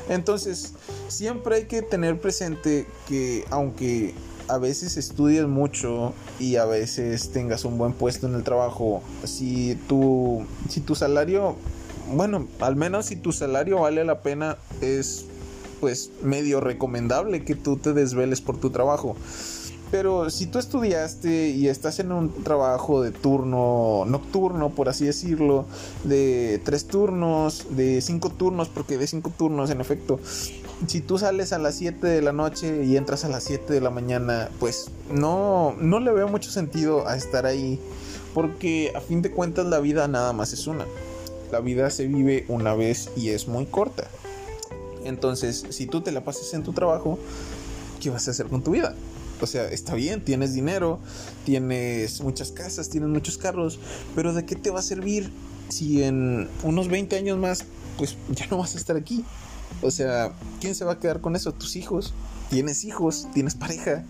Entonces, 0.09 0.73
siempre 1.09 1.57
hay 1.57 1.65
que 1.65 1.83
tener 1.83 2.21
presente 2.21 2.87
que 3.09 3.45
aunque 3.51 4.15
a 4.49 4.59
veces 4.59 4.97
estudias 4.97 5.47
mucho 5.47 6.15
y 6.39 6.57
a 6.57 6.65
veces 6.65 7.31
tengas 7.31 7.65
un 7.65 7.79
buen 7.79 7.93
puesto 7.93 8.27
en 8.27 8.35
el 8.35 8.43
trabajo, 8.43 9.03
si 9.25 9.77
tu, 9.89 10.45
si 10.69 10.81
tu 10.81 10.95
salario, 10.95 11.57
bueno, 12.13 12.49
al 12.61 12.77
menos 12.77 13.07
si 13.07 13.17
tu 13.17 13.33
salario 13.33 13.81
vale 13.81 14.05
la 14.05 14.23
pena, 14.23 14.59
es 14.81 15.27
pues 15.81 16.11
medio 16.23 16.61
recomendable 16.61 17.45
que 17.45 17.55
tú 17.55 17.77
te 17.77 17.93
desveles 17.93 18.41
por 18.41 18.59
tu 18.59 18.71
trabajo. 18.71 19.17
Pero 19.93 20.31
si 20.31 20.47
tú 20.47 20.59
estudiaste 20.59 21.51
y 21.51 21.69
estás 21.69 22.01
en 22.01 22.13
un 22.13 22.43
trabajo 22.43 23.03
de 23.03 23.11
turno 23.11 24.05
nocturno, 24.07 24.71
por 24.71 24.89
así 24.89 25.05
decirlo, 25.05 25.67
de 26.03 26.63
tres 26.65 26.87
turnos, 26.87 27.67
de 27.77 28.01
cinco 28.01 28.31
turnos, 28.31 28.71
porque 28.71 28.97
de 28.97 29.07
cinco 29.07 29.31
turnos 29.37 29.69
en 29.69 29.83
efecto, 29.83 30.19
si 30.87 31.03
tú 31.03 31.19
sales 31.19 31.53
a 31.53 31.59
las 31.59 31.75
7 31.75 32.07
de 32.07 32.23
la 32.23 32.33
noche 32.33 32.85
y 32.85 32.97
entras 32.97 33.27
a 33.27 33.29
las 33.29 33.45
7 33.45 33.71
de 33.71 33.83
la 33.83 33.91
mañana, 33.91 34.49
pues 34.59 34.91
no, 35.13 35.77
no 35.79 36.01
le 36.01 36.11
veo 36.11 36.27
mucho 36.27 36.51
sentido 36.51 37.07
a 37.07 37.15
estar 37.15 37.45
ahí, 37.45 37.79
porque 38.33 38.93
a 38.97 39.01
fin 39.03 39.21
de 39.21 39.31
cuentas 39.31 39.67
la 39.67 39.79
vida 39.79 40.09
nada 40.09 40.33
más 40.33 40.55
es 40.55 40.67
una. 40.67 40.87
La 41.53 41.61
vida 41.61 41.91
se 41.91 42.07
vive 42.07 42.47
una 42.49 42.75
vez 42.75 43.11
y 43.15 43.29
es 43.29 43.47
muy 43.47 43.67
corta. 43.67 44.09
Entonces, 45.05 45.67
si 45.69 45.87
tú 45.87 46.01
te 46.01 46.13
la 46.13 46.25
pasas 46.25 46.55
en 46.55 46.63
tu 46.63 46.73
trabajo, 46.73 47.19
¿qué 48.01 48.09
vas 48.09 48.27
a 48.27 48.31
hacer 48.31 48.47
con 48.47 48.63
tu 48.63 48.71
vida? 48.71 48.95
O 49.43 49.47
sea, 49.47 49.69
está 49.69 49.95
bien, 49.95 50.25
tienes 50.25 50.55
dinero, 50.55 51.01
tienes 51.45 52.21
muchas 52.21 52.53
casas, 52.53 52.89
tienes 52.89 53.09
muchos 53.11 53.39
carros, 53.39 53.81
pero 54.15 54.33
¿de 54.33 54.47
qué 54.47 54.55
te 54.55 54.71
va 54.71 54.79
a 54.79 54.83
servir 54.83 55.33
si 55.69 56.05
en 56.05 56.49
unos 56.63 56.87
20 56.87 57.17
años 57.17 57.39
más, 57.39 57.65
pues 57.99 58.17
ya 58.31 58.47
no 58.47 58.59
vas 58.59 58.77
a 58.77 58.79
estar 58.79 58.97
aquí? 58.97 59.25
O 59.83 59.91
sea, 59.91 60.33
¿quién 60.61 60.77
se 60.77 60.85
va 60.85 60.93
a 60.93 61.01
quedar 61.01 61.21
con 61.21 61.35
eso? 61.35 61.53
¿Tus 61.53 61.75
hijos? 61.75 62.15
¿Tienes 62.51 62.85
hijos? 62.85 63.27
¿Tienes 63.35 63.57
pareja? 63.57 64.05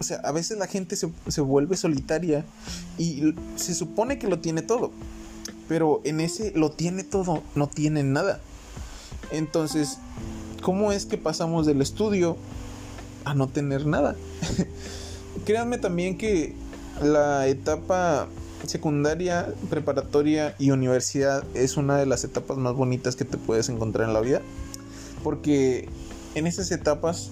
O 0.00 0.02
sea, 0.02 0.20
a 0.24 0.32
veces 0.32 0.56
la 0.56 0.66
gente 0.66 0.96
se, 0.96 1.12
se 1.28 1.42
vuelve 1.42 1.76
solitaria 1.76 2.46
y 2.96 3.34
se 3.56 3.74
supone 3.74 4.18
que 4.18 4.26
lo 4.26 4.38
tiene 4.38 4.62
todo, 4.62 4.90
pero 5.68 6.00
en 6.04 6.20
ese 6.20 6.52
lo 6.56 6.70
tiene 6.70 7.04
todo, 7.04 7.42
no 7.54 7.66
tiene 7.66 8.04
nada. 8.04 8.40
Entonces, 9.32 9.98
¿cómo 10.62 10.92
es 10.92 11.04
que 11.04 11.18
pasamos 11.18 11.66
del 11.66 11.82
estudio 11.82 12.38
a 13.28 13.34
no 13.34 13.48
tener 13.48 13.86
nada. 13.86 14.16
Créanme 15.44 15.78
también 15.78 16.16
que 16.16 16.54
la 17.02 17.46
etapa 17.46 18.26
secundaria, 18.66 19.52
preparatoria 19.70 20.54
y 20.58 20.70
universidad 20.70 21.44
es 21.54 21.76
una 21.76 21.96
de 21.96 22.06
las 22.06 22.24
etapas 22.24 22.56
más 22.56 22.74
bonitas 22.74 23.16
que 23.16 23.24
te 23.24 23.36
puedes 23.36 23.68
encontrar 23.68 24.08
en 24.08 24.14
la 24.14 24.20
vida. 24.20 24.40
Porque 25.22 25.88
en 26.34 26.46
esas 26.46 26.70
etapas, 26.70 27.30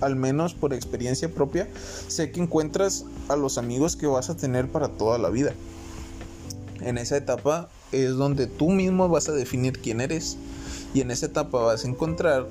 al 0.00 0.14
menos 0.14 0.54
por 0.54 0.72
experiencia 0.72 1.28
propia, 1.28 1.68
sé 2.06 2.30
que 2.30 2.40
encuentras 2.40 3.04
a 3.28 3.36
los 3.36 3.58
amigos 3.58 3.96
que 3.96 4.06
vas 4.06 4.30
a 4.30 4.36
tener 4.36 4.68
para 4.68 4.88
toda 4.88 5.18
la 5.18 5.30
vida. 5.30 5.52
En 6.80 6.96
esa 6.96 7.16
etapa 7.16 7.68
es 7.90 8.12
donde 8.12 8.46
tú 8.46 8.70
mismo 8.70 9.08
vas 9.08 9.28
a 9.28 9.32
definir 9.32 9.80
quién 9.80 10.00
eres. 10.00 10.36
Y 10.94 11.00
en 11.00 11.10
esa 11.10 11.26
etapa 11.26 11.58
vas 11.60 11.84
a 11.84 11.88
encontrar 11.88 12.46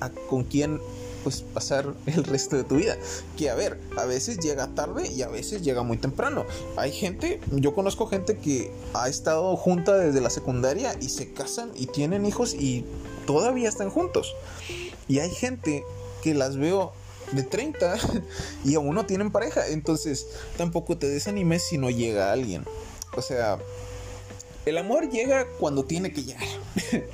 a 0.00 0.10
con 0.28 0.44
quién 0.44 0.80
pues 1.22 1.42
pasar 1.42 1.94
el 2.06 2.24
resto 2.24 2.56
de 2.56 2.64
tu 2.64 2.76
vida. 2.76 2.96
Que 3.36 3.50
a 3.50 3.54
ver, 3.54 3.80
a 3.96 4.04
veces 4.04 4.38
llega 4.38 4.68
tarde 4.74 5.08
y 5.10 5.22
a 5.22 5.28
veces 5.28 5.62
llega 5.62 5.82
muy 5.82 5.96
temprano. 5.96 6.44
Hay 6.76 6.92
gente, 6.92 7.40
yo 7.50 7.74
conozco 7.74 8.06
gente 8.06 8.38
que 8.38 8.72
ha 8.94 9.08
estado 9.08 9.56
junta 9.56 9.96
desde 9.96 10.20
la 10.20 10.30
secundaria 10.30 10.94
y 11.00 11.08
se 11.08 11.32
casan 11.32 11.70
y 11.74 11.86
tienen 11.86 12.26
hijos 12.26 12.54
y 12.54 12.84
todavía 13.26 13.68
están 13.68 13.90
juntos. 13.90 14.34
Y 15.08 15.18
hay 15.18 15.30
gente 15.30 15.84
que 16.22 16.34
las 16.34 16.56
veo 16.56 16.92
de 17.32 17.42
30 17.42 17.96
y 18.64 18.74
aún 18.74 18.94
no 18.94 19.06
tienen 19.06 19.30
pareja. 19.30 19.68
Entonces 19.68 20.26
tampoco 20.56 20.96
te 20.96 21.08
desanimes 21.08 21.62
si 21.62 21.78
no 21.78 21.90
llega 21.90 22.32
alguien. 22.32 22.64
O 23.16 23.22
sea, 23.22 23.58
el 24.66 24.78
amor 24.78 25.10
llega 25.10 25.46
cuando 25.58 25.84
tiene 25.84 26.12
que 26.12 26.22
llegar. 26.22 26.46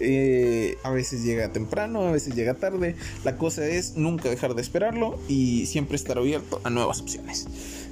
Eh, 0.00 0.78
a 0.82 0.90
veces 0.90 1.24
llega 1.24 1.52
temprano, 1.52 2.02
a 2.02 2.12
veces 2.12 2.34
llega 2.34 2.54
tarde. 2.54 2.96
La 3.24 3.36
cosa 3.36 3.66
es 3.66 3.96
nunca 3.96 4.28
dejar 4.28 4.54
de 4.54 4.62
esperarlo 4.62 5.18
y 5.28 5.66
siempre 5.66 5.96
estar 5.96 6.18
abierto 6.18 6.60
a 6.64 6.70
nuevas 6.70 7.00
opciones. 7.00 7.46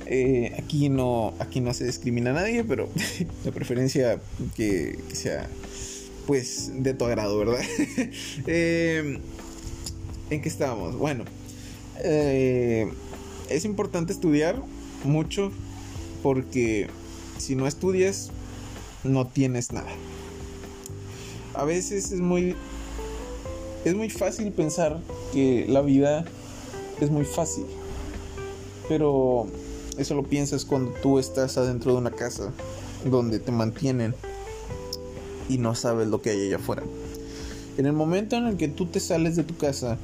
Eh, 0.07 0.55
aquí, 0.59 0.89
no, 0.89 1.35
aquí 1.41 1.61
no 1.61 1.75
se 1.75 1.85
discrimina 1.85 2.31
a 2.31 2.35
nadie, 2.35 2.65
pero 2.65 2.89
de 3.45 3.53
preferencia 3.53 4.21
que, 4.55 4.99
sea 5.13 5.49
pues 6.27 6.73
de 6.75 6.93
tu 6.95 7.05
agrado, 7.05 7.39
¿verdad? 7.39 7.61
Eh, 8.47 9.21
¿En 10.31 10.43
qué 10.43 10.49
estábamos? 10.49 10.97
Bueno, 10.97 11.25
es 12.03 13.65
importante 13.65 14.13
estudiar 14.13 14.61
mucho 15.05 15.53
porque 16.23 16.89
si 17.39 17.55
no 17.55 17.69
estudias 17.69 18.31
no 19.05 19.29
tienes 19.29 19.73
nada 19.73 19.93
a 21.57 21.65
veces 21.65 22.13
es 22.13 22.21
muy 22.21 22.55
es 23.85 23.95
muy 23.95 24.11
fácil 24.11 24.53
pensar 24.53 25.01
que 25.33 25.65
la 25.69 25.81
vida 25.81 26.25
es 27.01 27.11
muy 27.11 27.25
fácil. 27.25 27.65
Pero 28.89 29.47
eso 29.97 30.15
lo 30.15 30.25
piensas 30.25 30.65
cuando 30.65 30.93
tú 31.03 31.19
estás 31.19 31.57
adentro 31.57 31.93
de 31.93 31.99
una 31.99 32.11
casa 32.11 32.53
donde 33.05 33.39
te 33.39 33.53
mantienen 33.53 34.15
y 35.49 35.59
no 35.59 35.75
sabes 35.75 36.09
lo 36.09 36.21
que 36.21 36.31
hay 36.31 36.47
allá 36.47 36.57
afuera. 36.57 36.83
En 37.79 37.87
el 37.87 37.93
momento 37.93 38.37
en 38.37 38.47
el 38.47 38.57
que 38.57 38.69
tú 38.69 38.87
te 38.87 38.99
sales 38.99 39.37
de 39.37 39.45
tu 39.45 39.57
casa 39.57 39.99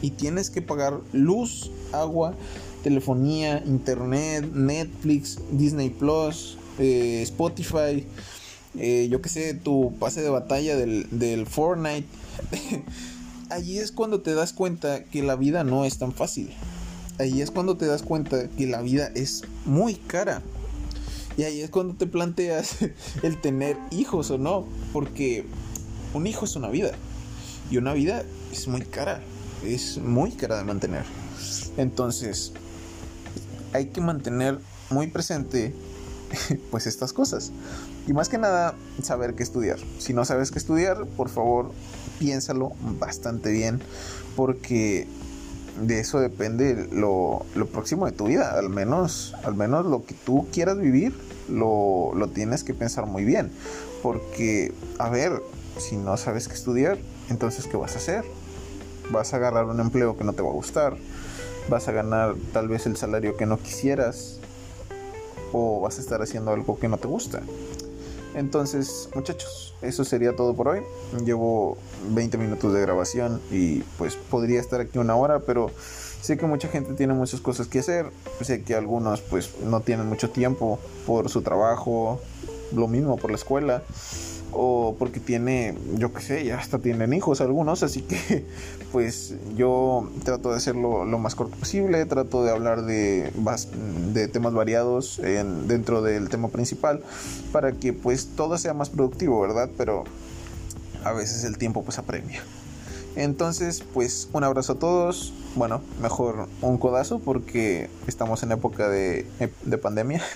y 0.00 0.10
tienes 0.10 0.48
que 0.48 0.62
pagar 0.62 1.00
luz, 1.12 1.70
agua, 1.92 2.34
telefonía, 2.82 3.62
internet, 3.66 4.50
Netflix, 4.54 5.38
Disney 5.50 5.90
Plus, 5.90 6.56
eh, 6.78 7.20
Spotify, 7.22 8.06
eh, 8.76 9.08
yo 9.10 9.22
que 9.22 9.28
sé, 9.28 9.54
tu 9.54 9.94
pase 9.98 10.22
de 10.22 10.30
batalla 10.30 10.76
del, 10.76 11.46
Fortnite. 11.46 12.06
Allí 13.50 13.78
es 13.78 13.92
cuando 13.92 14.20
te 14.20 14.34
das 14.34 14.52
cuenta 14.52 15.04
que 15.04 15.22
la 15.22 15.36
vida 15.36 15.64
no 15.64 15.84
es 15.84 15.98
tan 15.98 16.12
fácil. 16.12 16.50
Ahí 17.18 17.40
es 17.40 17.50
cuando 17.50 17.76
te 17.76 17.86
das 17.86 18.02
cuenta 18.02 18.48
que 18.48 18.66
la 18.66 18.82
vida 18.82 19.10
es 19.14 19.42
muy 19.64 19.94
cara. 19.94 20.42
Y 21.36 21.44
ahí 21.44 21.60
es 21.60 21.70
cuando 21.70 21.94
te 21.94 22.06
planteas 22.06 22.76
el 23.22 23.40
tener 23.40 23.76
hijos 23.90 24.30
o 24.30 24.38
no. 24.38 24.66
Porque 24.92 25.46
un 26.14 26.26
hijo 26.26 26.44
es 26.44 26.56
una 26.56 26.68
vida. 26.68 26.92
Y 27.70 27.76
una 27.78 27.92
vida 27.92 28.24
es 28.52 28.68
muy 28.68 28.82
cara, 28.82 29.20
es 29.64 29.98
muy 29.98 30.32
cara 30.32 30.58
de 30.58 30.64
mantener. 30.64 31.04
Entonces, 31.76 32.52
hay 33.72 33.86
que 33.86 34.00
mantener 34.00 34.58
muy 34.90 35.08
presente 35.08 35.74
pues 36.70 36.86
estas 36.86 37.12
cosas. 37.12 37.52
Y 38.08 38.14
más 38.14 38.30
que 38.30 38.38
nada, 38.38 38.74
saber 39.02 39.34
qué 39.34 39.42
estudiar. 39.42 39.78
Si 39.98 40.14
no 40.14 40.24
sabes 40.24 40.50
qué 40.50 40.58
estudiar, 40.58 41.04
por 41.04 41.28
favor, 41.28 41.72
piénsalo 42.18 42.72
bastante 42.98 43.50
bien, 43.50 43.82
porque 44.34 45.06
de 45.82 46.00
eso 46.00 46.18
depende 46.18 46.88
lo, 46.90 47.44
próximo 47.70 48.06
de 48.06 48.12
tu 48.12 48.28
vida. 48.28 48.58
Al 48.58 48.70
menos, 48.70 49.34
al 49.44 49.54
menos 49.54 49.84
lo 49.84 50.06
que 50.06 50.14
tú 50.14 50.46
quieras 50.50 50.78
vivir, 50.78 51.12
lo, 51.50 52.12
lo 52.14 52.28
tienes 52.28 52.64
que 52.64 52.72
pensar 52.72 53.04
muy 53.04 53.26
bien. 53.26 53.50
Porque, 54.02 54.72
a 54.98 55.10
ver, 55.10 55.42
si 55.76 55.98
no 55.98 56.16
sabes 56.16 56.48
qué 56.48 56.54
estudiar, 56.54 56.96
entonces 57.28 57.66
¿qué 57.66 57.76
vas 57.76 57.94
a 57.94 57.98
hacer? 57.98 58.24
Vas 59.10 59.34
a 59.34 59.36
agarrar 59.36 59.66
un 59.66 59.80
empleo 59.80 60.16
que 60.16 60.24
no 60.24 60.32
te 60.32 60.40
va 60.40 60.48
a 60.48 60.54
gustar, 60.54 60.96
vas 61.68 61.88
a 61.88 61.92
ganar 61.92 62.36
tal 62.54 62.68
vez 62.68 62.86
el 62.86 62.96
salario 62.96 63.36
que 63.36 63.44
no 63.44 63.58
quisieras, 63.58 64.40
o 65.52 65.80
vas 65.80 65.98
a 65.98 66.00
estar 66.00 66.22
haciendo 66.22 66.52
algo 66.52 66.78
que 66.78 66.88
no 66.88 66.96
te 66.96 67.06
gusta. 67.06 67.42
Entonces, 68.38 69.08
muchachos, 69.16 69.74
eso 69.82 70.04
sería 70.04 70.36
todo 70.36 70.54
por 70.54 70.68
hoy. 70.68 70.82
Llevo 71.24 71.76
20 72.10 72.38
minutos 72.38 72.72
de 72.72 72.80
grabación 72.80 73.40
y 73.50 73.80
pues 73.98 74.14
podría 74.14 74.60
estar 74.60 74.80
aquí 74.80 74.98
una 74.98 75.16
hora, 75.16 75.40
pero 75.40 75.72
sé 76.22 76.36
que 76.36 76.46
mucha 76.46 76.68
gente 76.68 76.94
tiene 76.94 77.14
muchas 77.14 77.40
cosas 77.40 77.66
que 77.66 77.80
hacer. 77.80 78.12
Sé 78.40 78.62
que 78.62 78.76
algunos 78.76 79.22
pues 79.22 79.58
no 79.64 79.80
tienen 79.80 80.06
mucho 80.06 80.30
tiempo 80.30 80.78
por 81.04 81.28
su 81.28 81.42
trabajo, 81.42 82.20
lo 82.72 82.86
mismo 82.86 83.16
por 83.16 83.32
la 83.32 83.36
escuela 83.38 83.82
o 84.52 84.96
porque 84.98 85.20
tiene, 85.20 85.76
yo 85.96 86.12
qué 86.12 86.20
sé, 86.20 86.44
ya 86.44 86.58
hasta 86.58 86.78
tienen 86.78 87.12
hijos 87.12 87.40
algunos, 87.40 87.82
así 87.82 88.02
que 88.02 88.44
pues 88.92 89.34
yo 89.56 90.10
trato 90.24 90.50
de 90.50 90.56
hacerlo 90.56 91.04
lo 91.04 91.18
más 91.18 91.34
corto 91.34 91.56
posible, 91.56 92.04
trato 92.06 92.44
de 92.44 92.50
hablar 92.50 92.84
de, 92.84 93.30
temas 94.32 94.54
variados 94.54 95.18
en, 95.18 95.68
dentro 95.68 96.02
del 96.02 96.28
tema 96.28 96.48
principal 96.48 97.02
para 97.52 97.72
que 97.72 97.92
pues 97.92 98.28
todo 98.36 98.58
sea 98.58 98.74
más 98.74 98.90
productivo, 98.90 99.40
¿verdad? 99.40 99.70
Pero 99.76 100.04
a 101.04 101.12
veces 101.12 101.44
el 101.44 101.58
tiempo 101.58 101.82
pues 101.82 101.98
apremia. 101.98 102.42
Entonces, 103.16 103.82
pues 103.94 104.28
un 104.32 104.44
abrazo 104.44 104.74
a 104.74 104.78
todos. 104.78 105.32
Bueno, 105.56 105.80
mejor 106.00 106.46
un 106.62 106.78
codazo 106.78 107.18
porque 107.18 107.90
estamos 108.06 108.44
en 108.44 108.52
época 108.52 108.88
de, 108.88 109.26
de 109.62 109.78
pandemia. 109.78 110.22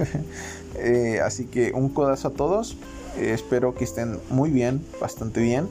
Eh, 0.74 1.20
así 1.22 1.44
que 1.44 1.72
un 1.72 1.90
codazo 1.90 2.28
a 2.28 2.30
todos. 2.30 2.78
Eh, 3.16 3.32
espero 3.32 3.74
que 3.74 3.84
estén 3.84 4.18
muy 4.30 4.50
bien, 4.50 4.84
bastante 5.00 5.40
bien. 5.40 5.68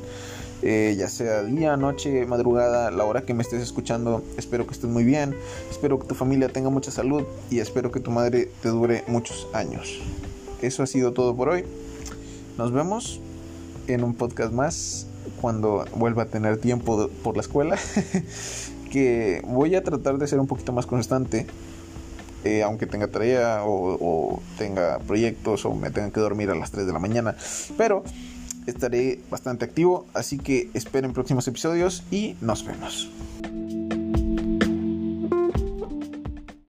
Eh, 0.63 0.95
ya 0.97 1.10
sea 1.10 1.41
día, 1.41 1.75
noche, 1.75 2.25
madrugada, 2.27 2.91
la 2.91 3.04
hora 3.06 3.23
que 3.23 3.34
me 3.34 3.41
estés 3.41 3.63
escuchando, 3.63 4.23
espero 4.38 4.67
que 4.67 4.73
estés 4.73 4.89
muy 4.89 5.04
bien, 5.04 5.36
espero 5.71 5.97
que 5.97 6.06
tu 6.06 6.13
familia 6.13 6.49
tenga 6.49 6.69
mucha 6.69 6.91
salud 6.91 7.23
y 7.49 7.60
espero 7.60 7.91
que 7.91 7.99
tu 7.99 8.12
madre 8.12 8.51
te 8.62 8.69
dure 8.69 9.04
muchos 9.08 9.47
años. 9.54 9.99
Eso 10.62 10.84
ha 10.84 10.88
sido 10.88 11.13
todo 11.13 11.36
por 11.36 11.49
hoy. 11.49 11.65
Nos 12.60 12.71
vemos 12.71 13.19
en 13.88 14.04
un 14.04 14.13
podcast 14.13 14.54
más 14.54 15.08
cuando 15.41 15.86
vuelva 15.95 16.23
a 16.23 16.25
tener 16.27 16.58
tiempo 16.58 17.10
por 17.23 17.36
la 17.36 17.41
escuela, 17.41 17.80
que 18.91 19.41
voy 19.47 19.73
a 19.73 19.84
tratar 19.84 20.19
de 20.19 20.27
ser 20.27 20.39
un 20.39 20.45
poquito 20.45 20.73
más 20.73 20.86
constante 20.86 21.47
eh, 22.43 22.63
aunque 22.63 22.86
tenga 22.88 23.08
tarea 23.08 23.62
o, 23.63 24.41
tenga 24.58 24.99
proyectos 24.99 25.65
o 25.65 25.73
me 25.73 25.91
tenga 25.91 26.12
que 26.12 26.19
dormir 26.19 26.49
a 26.49 26.56
las 26.56 26.71
3 26.71 26.86
de 26.86 26.93
la 26.93 26.99
mañana. 26.99 27.36
Pero 27.77 28.04
estaré 28.67 29.19
bastante 29.30 29.65
activo, 29.65 30.06
así 30.13 30.38
que 30.38 30.69
esperen 30.73 31.13
próximos 31.13 31.47
episodios 31.47 32.04
y 32.12 32.36
nos 32.41 32.65
vemos. 32.65 33.10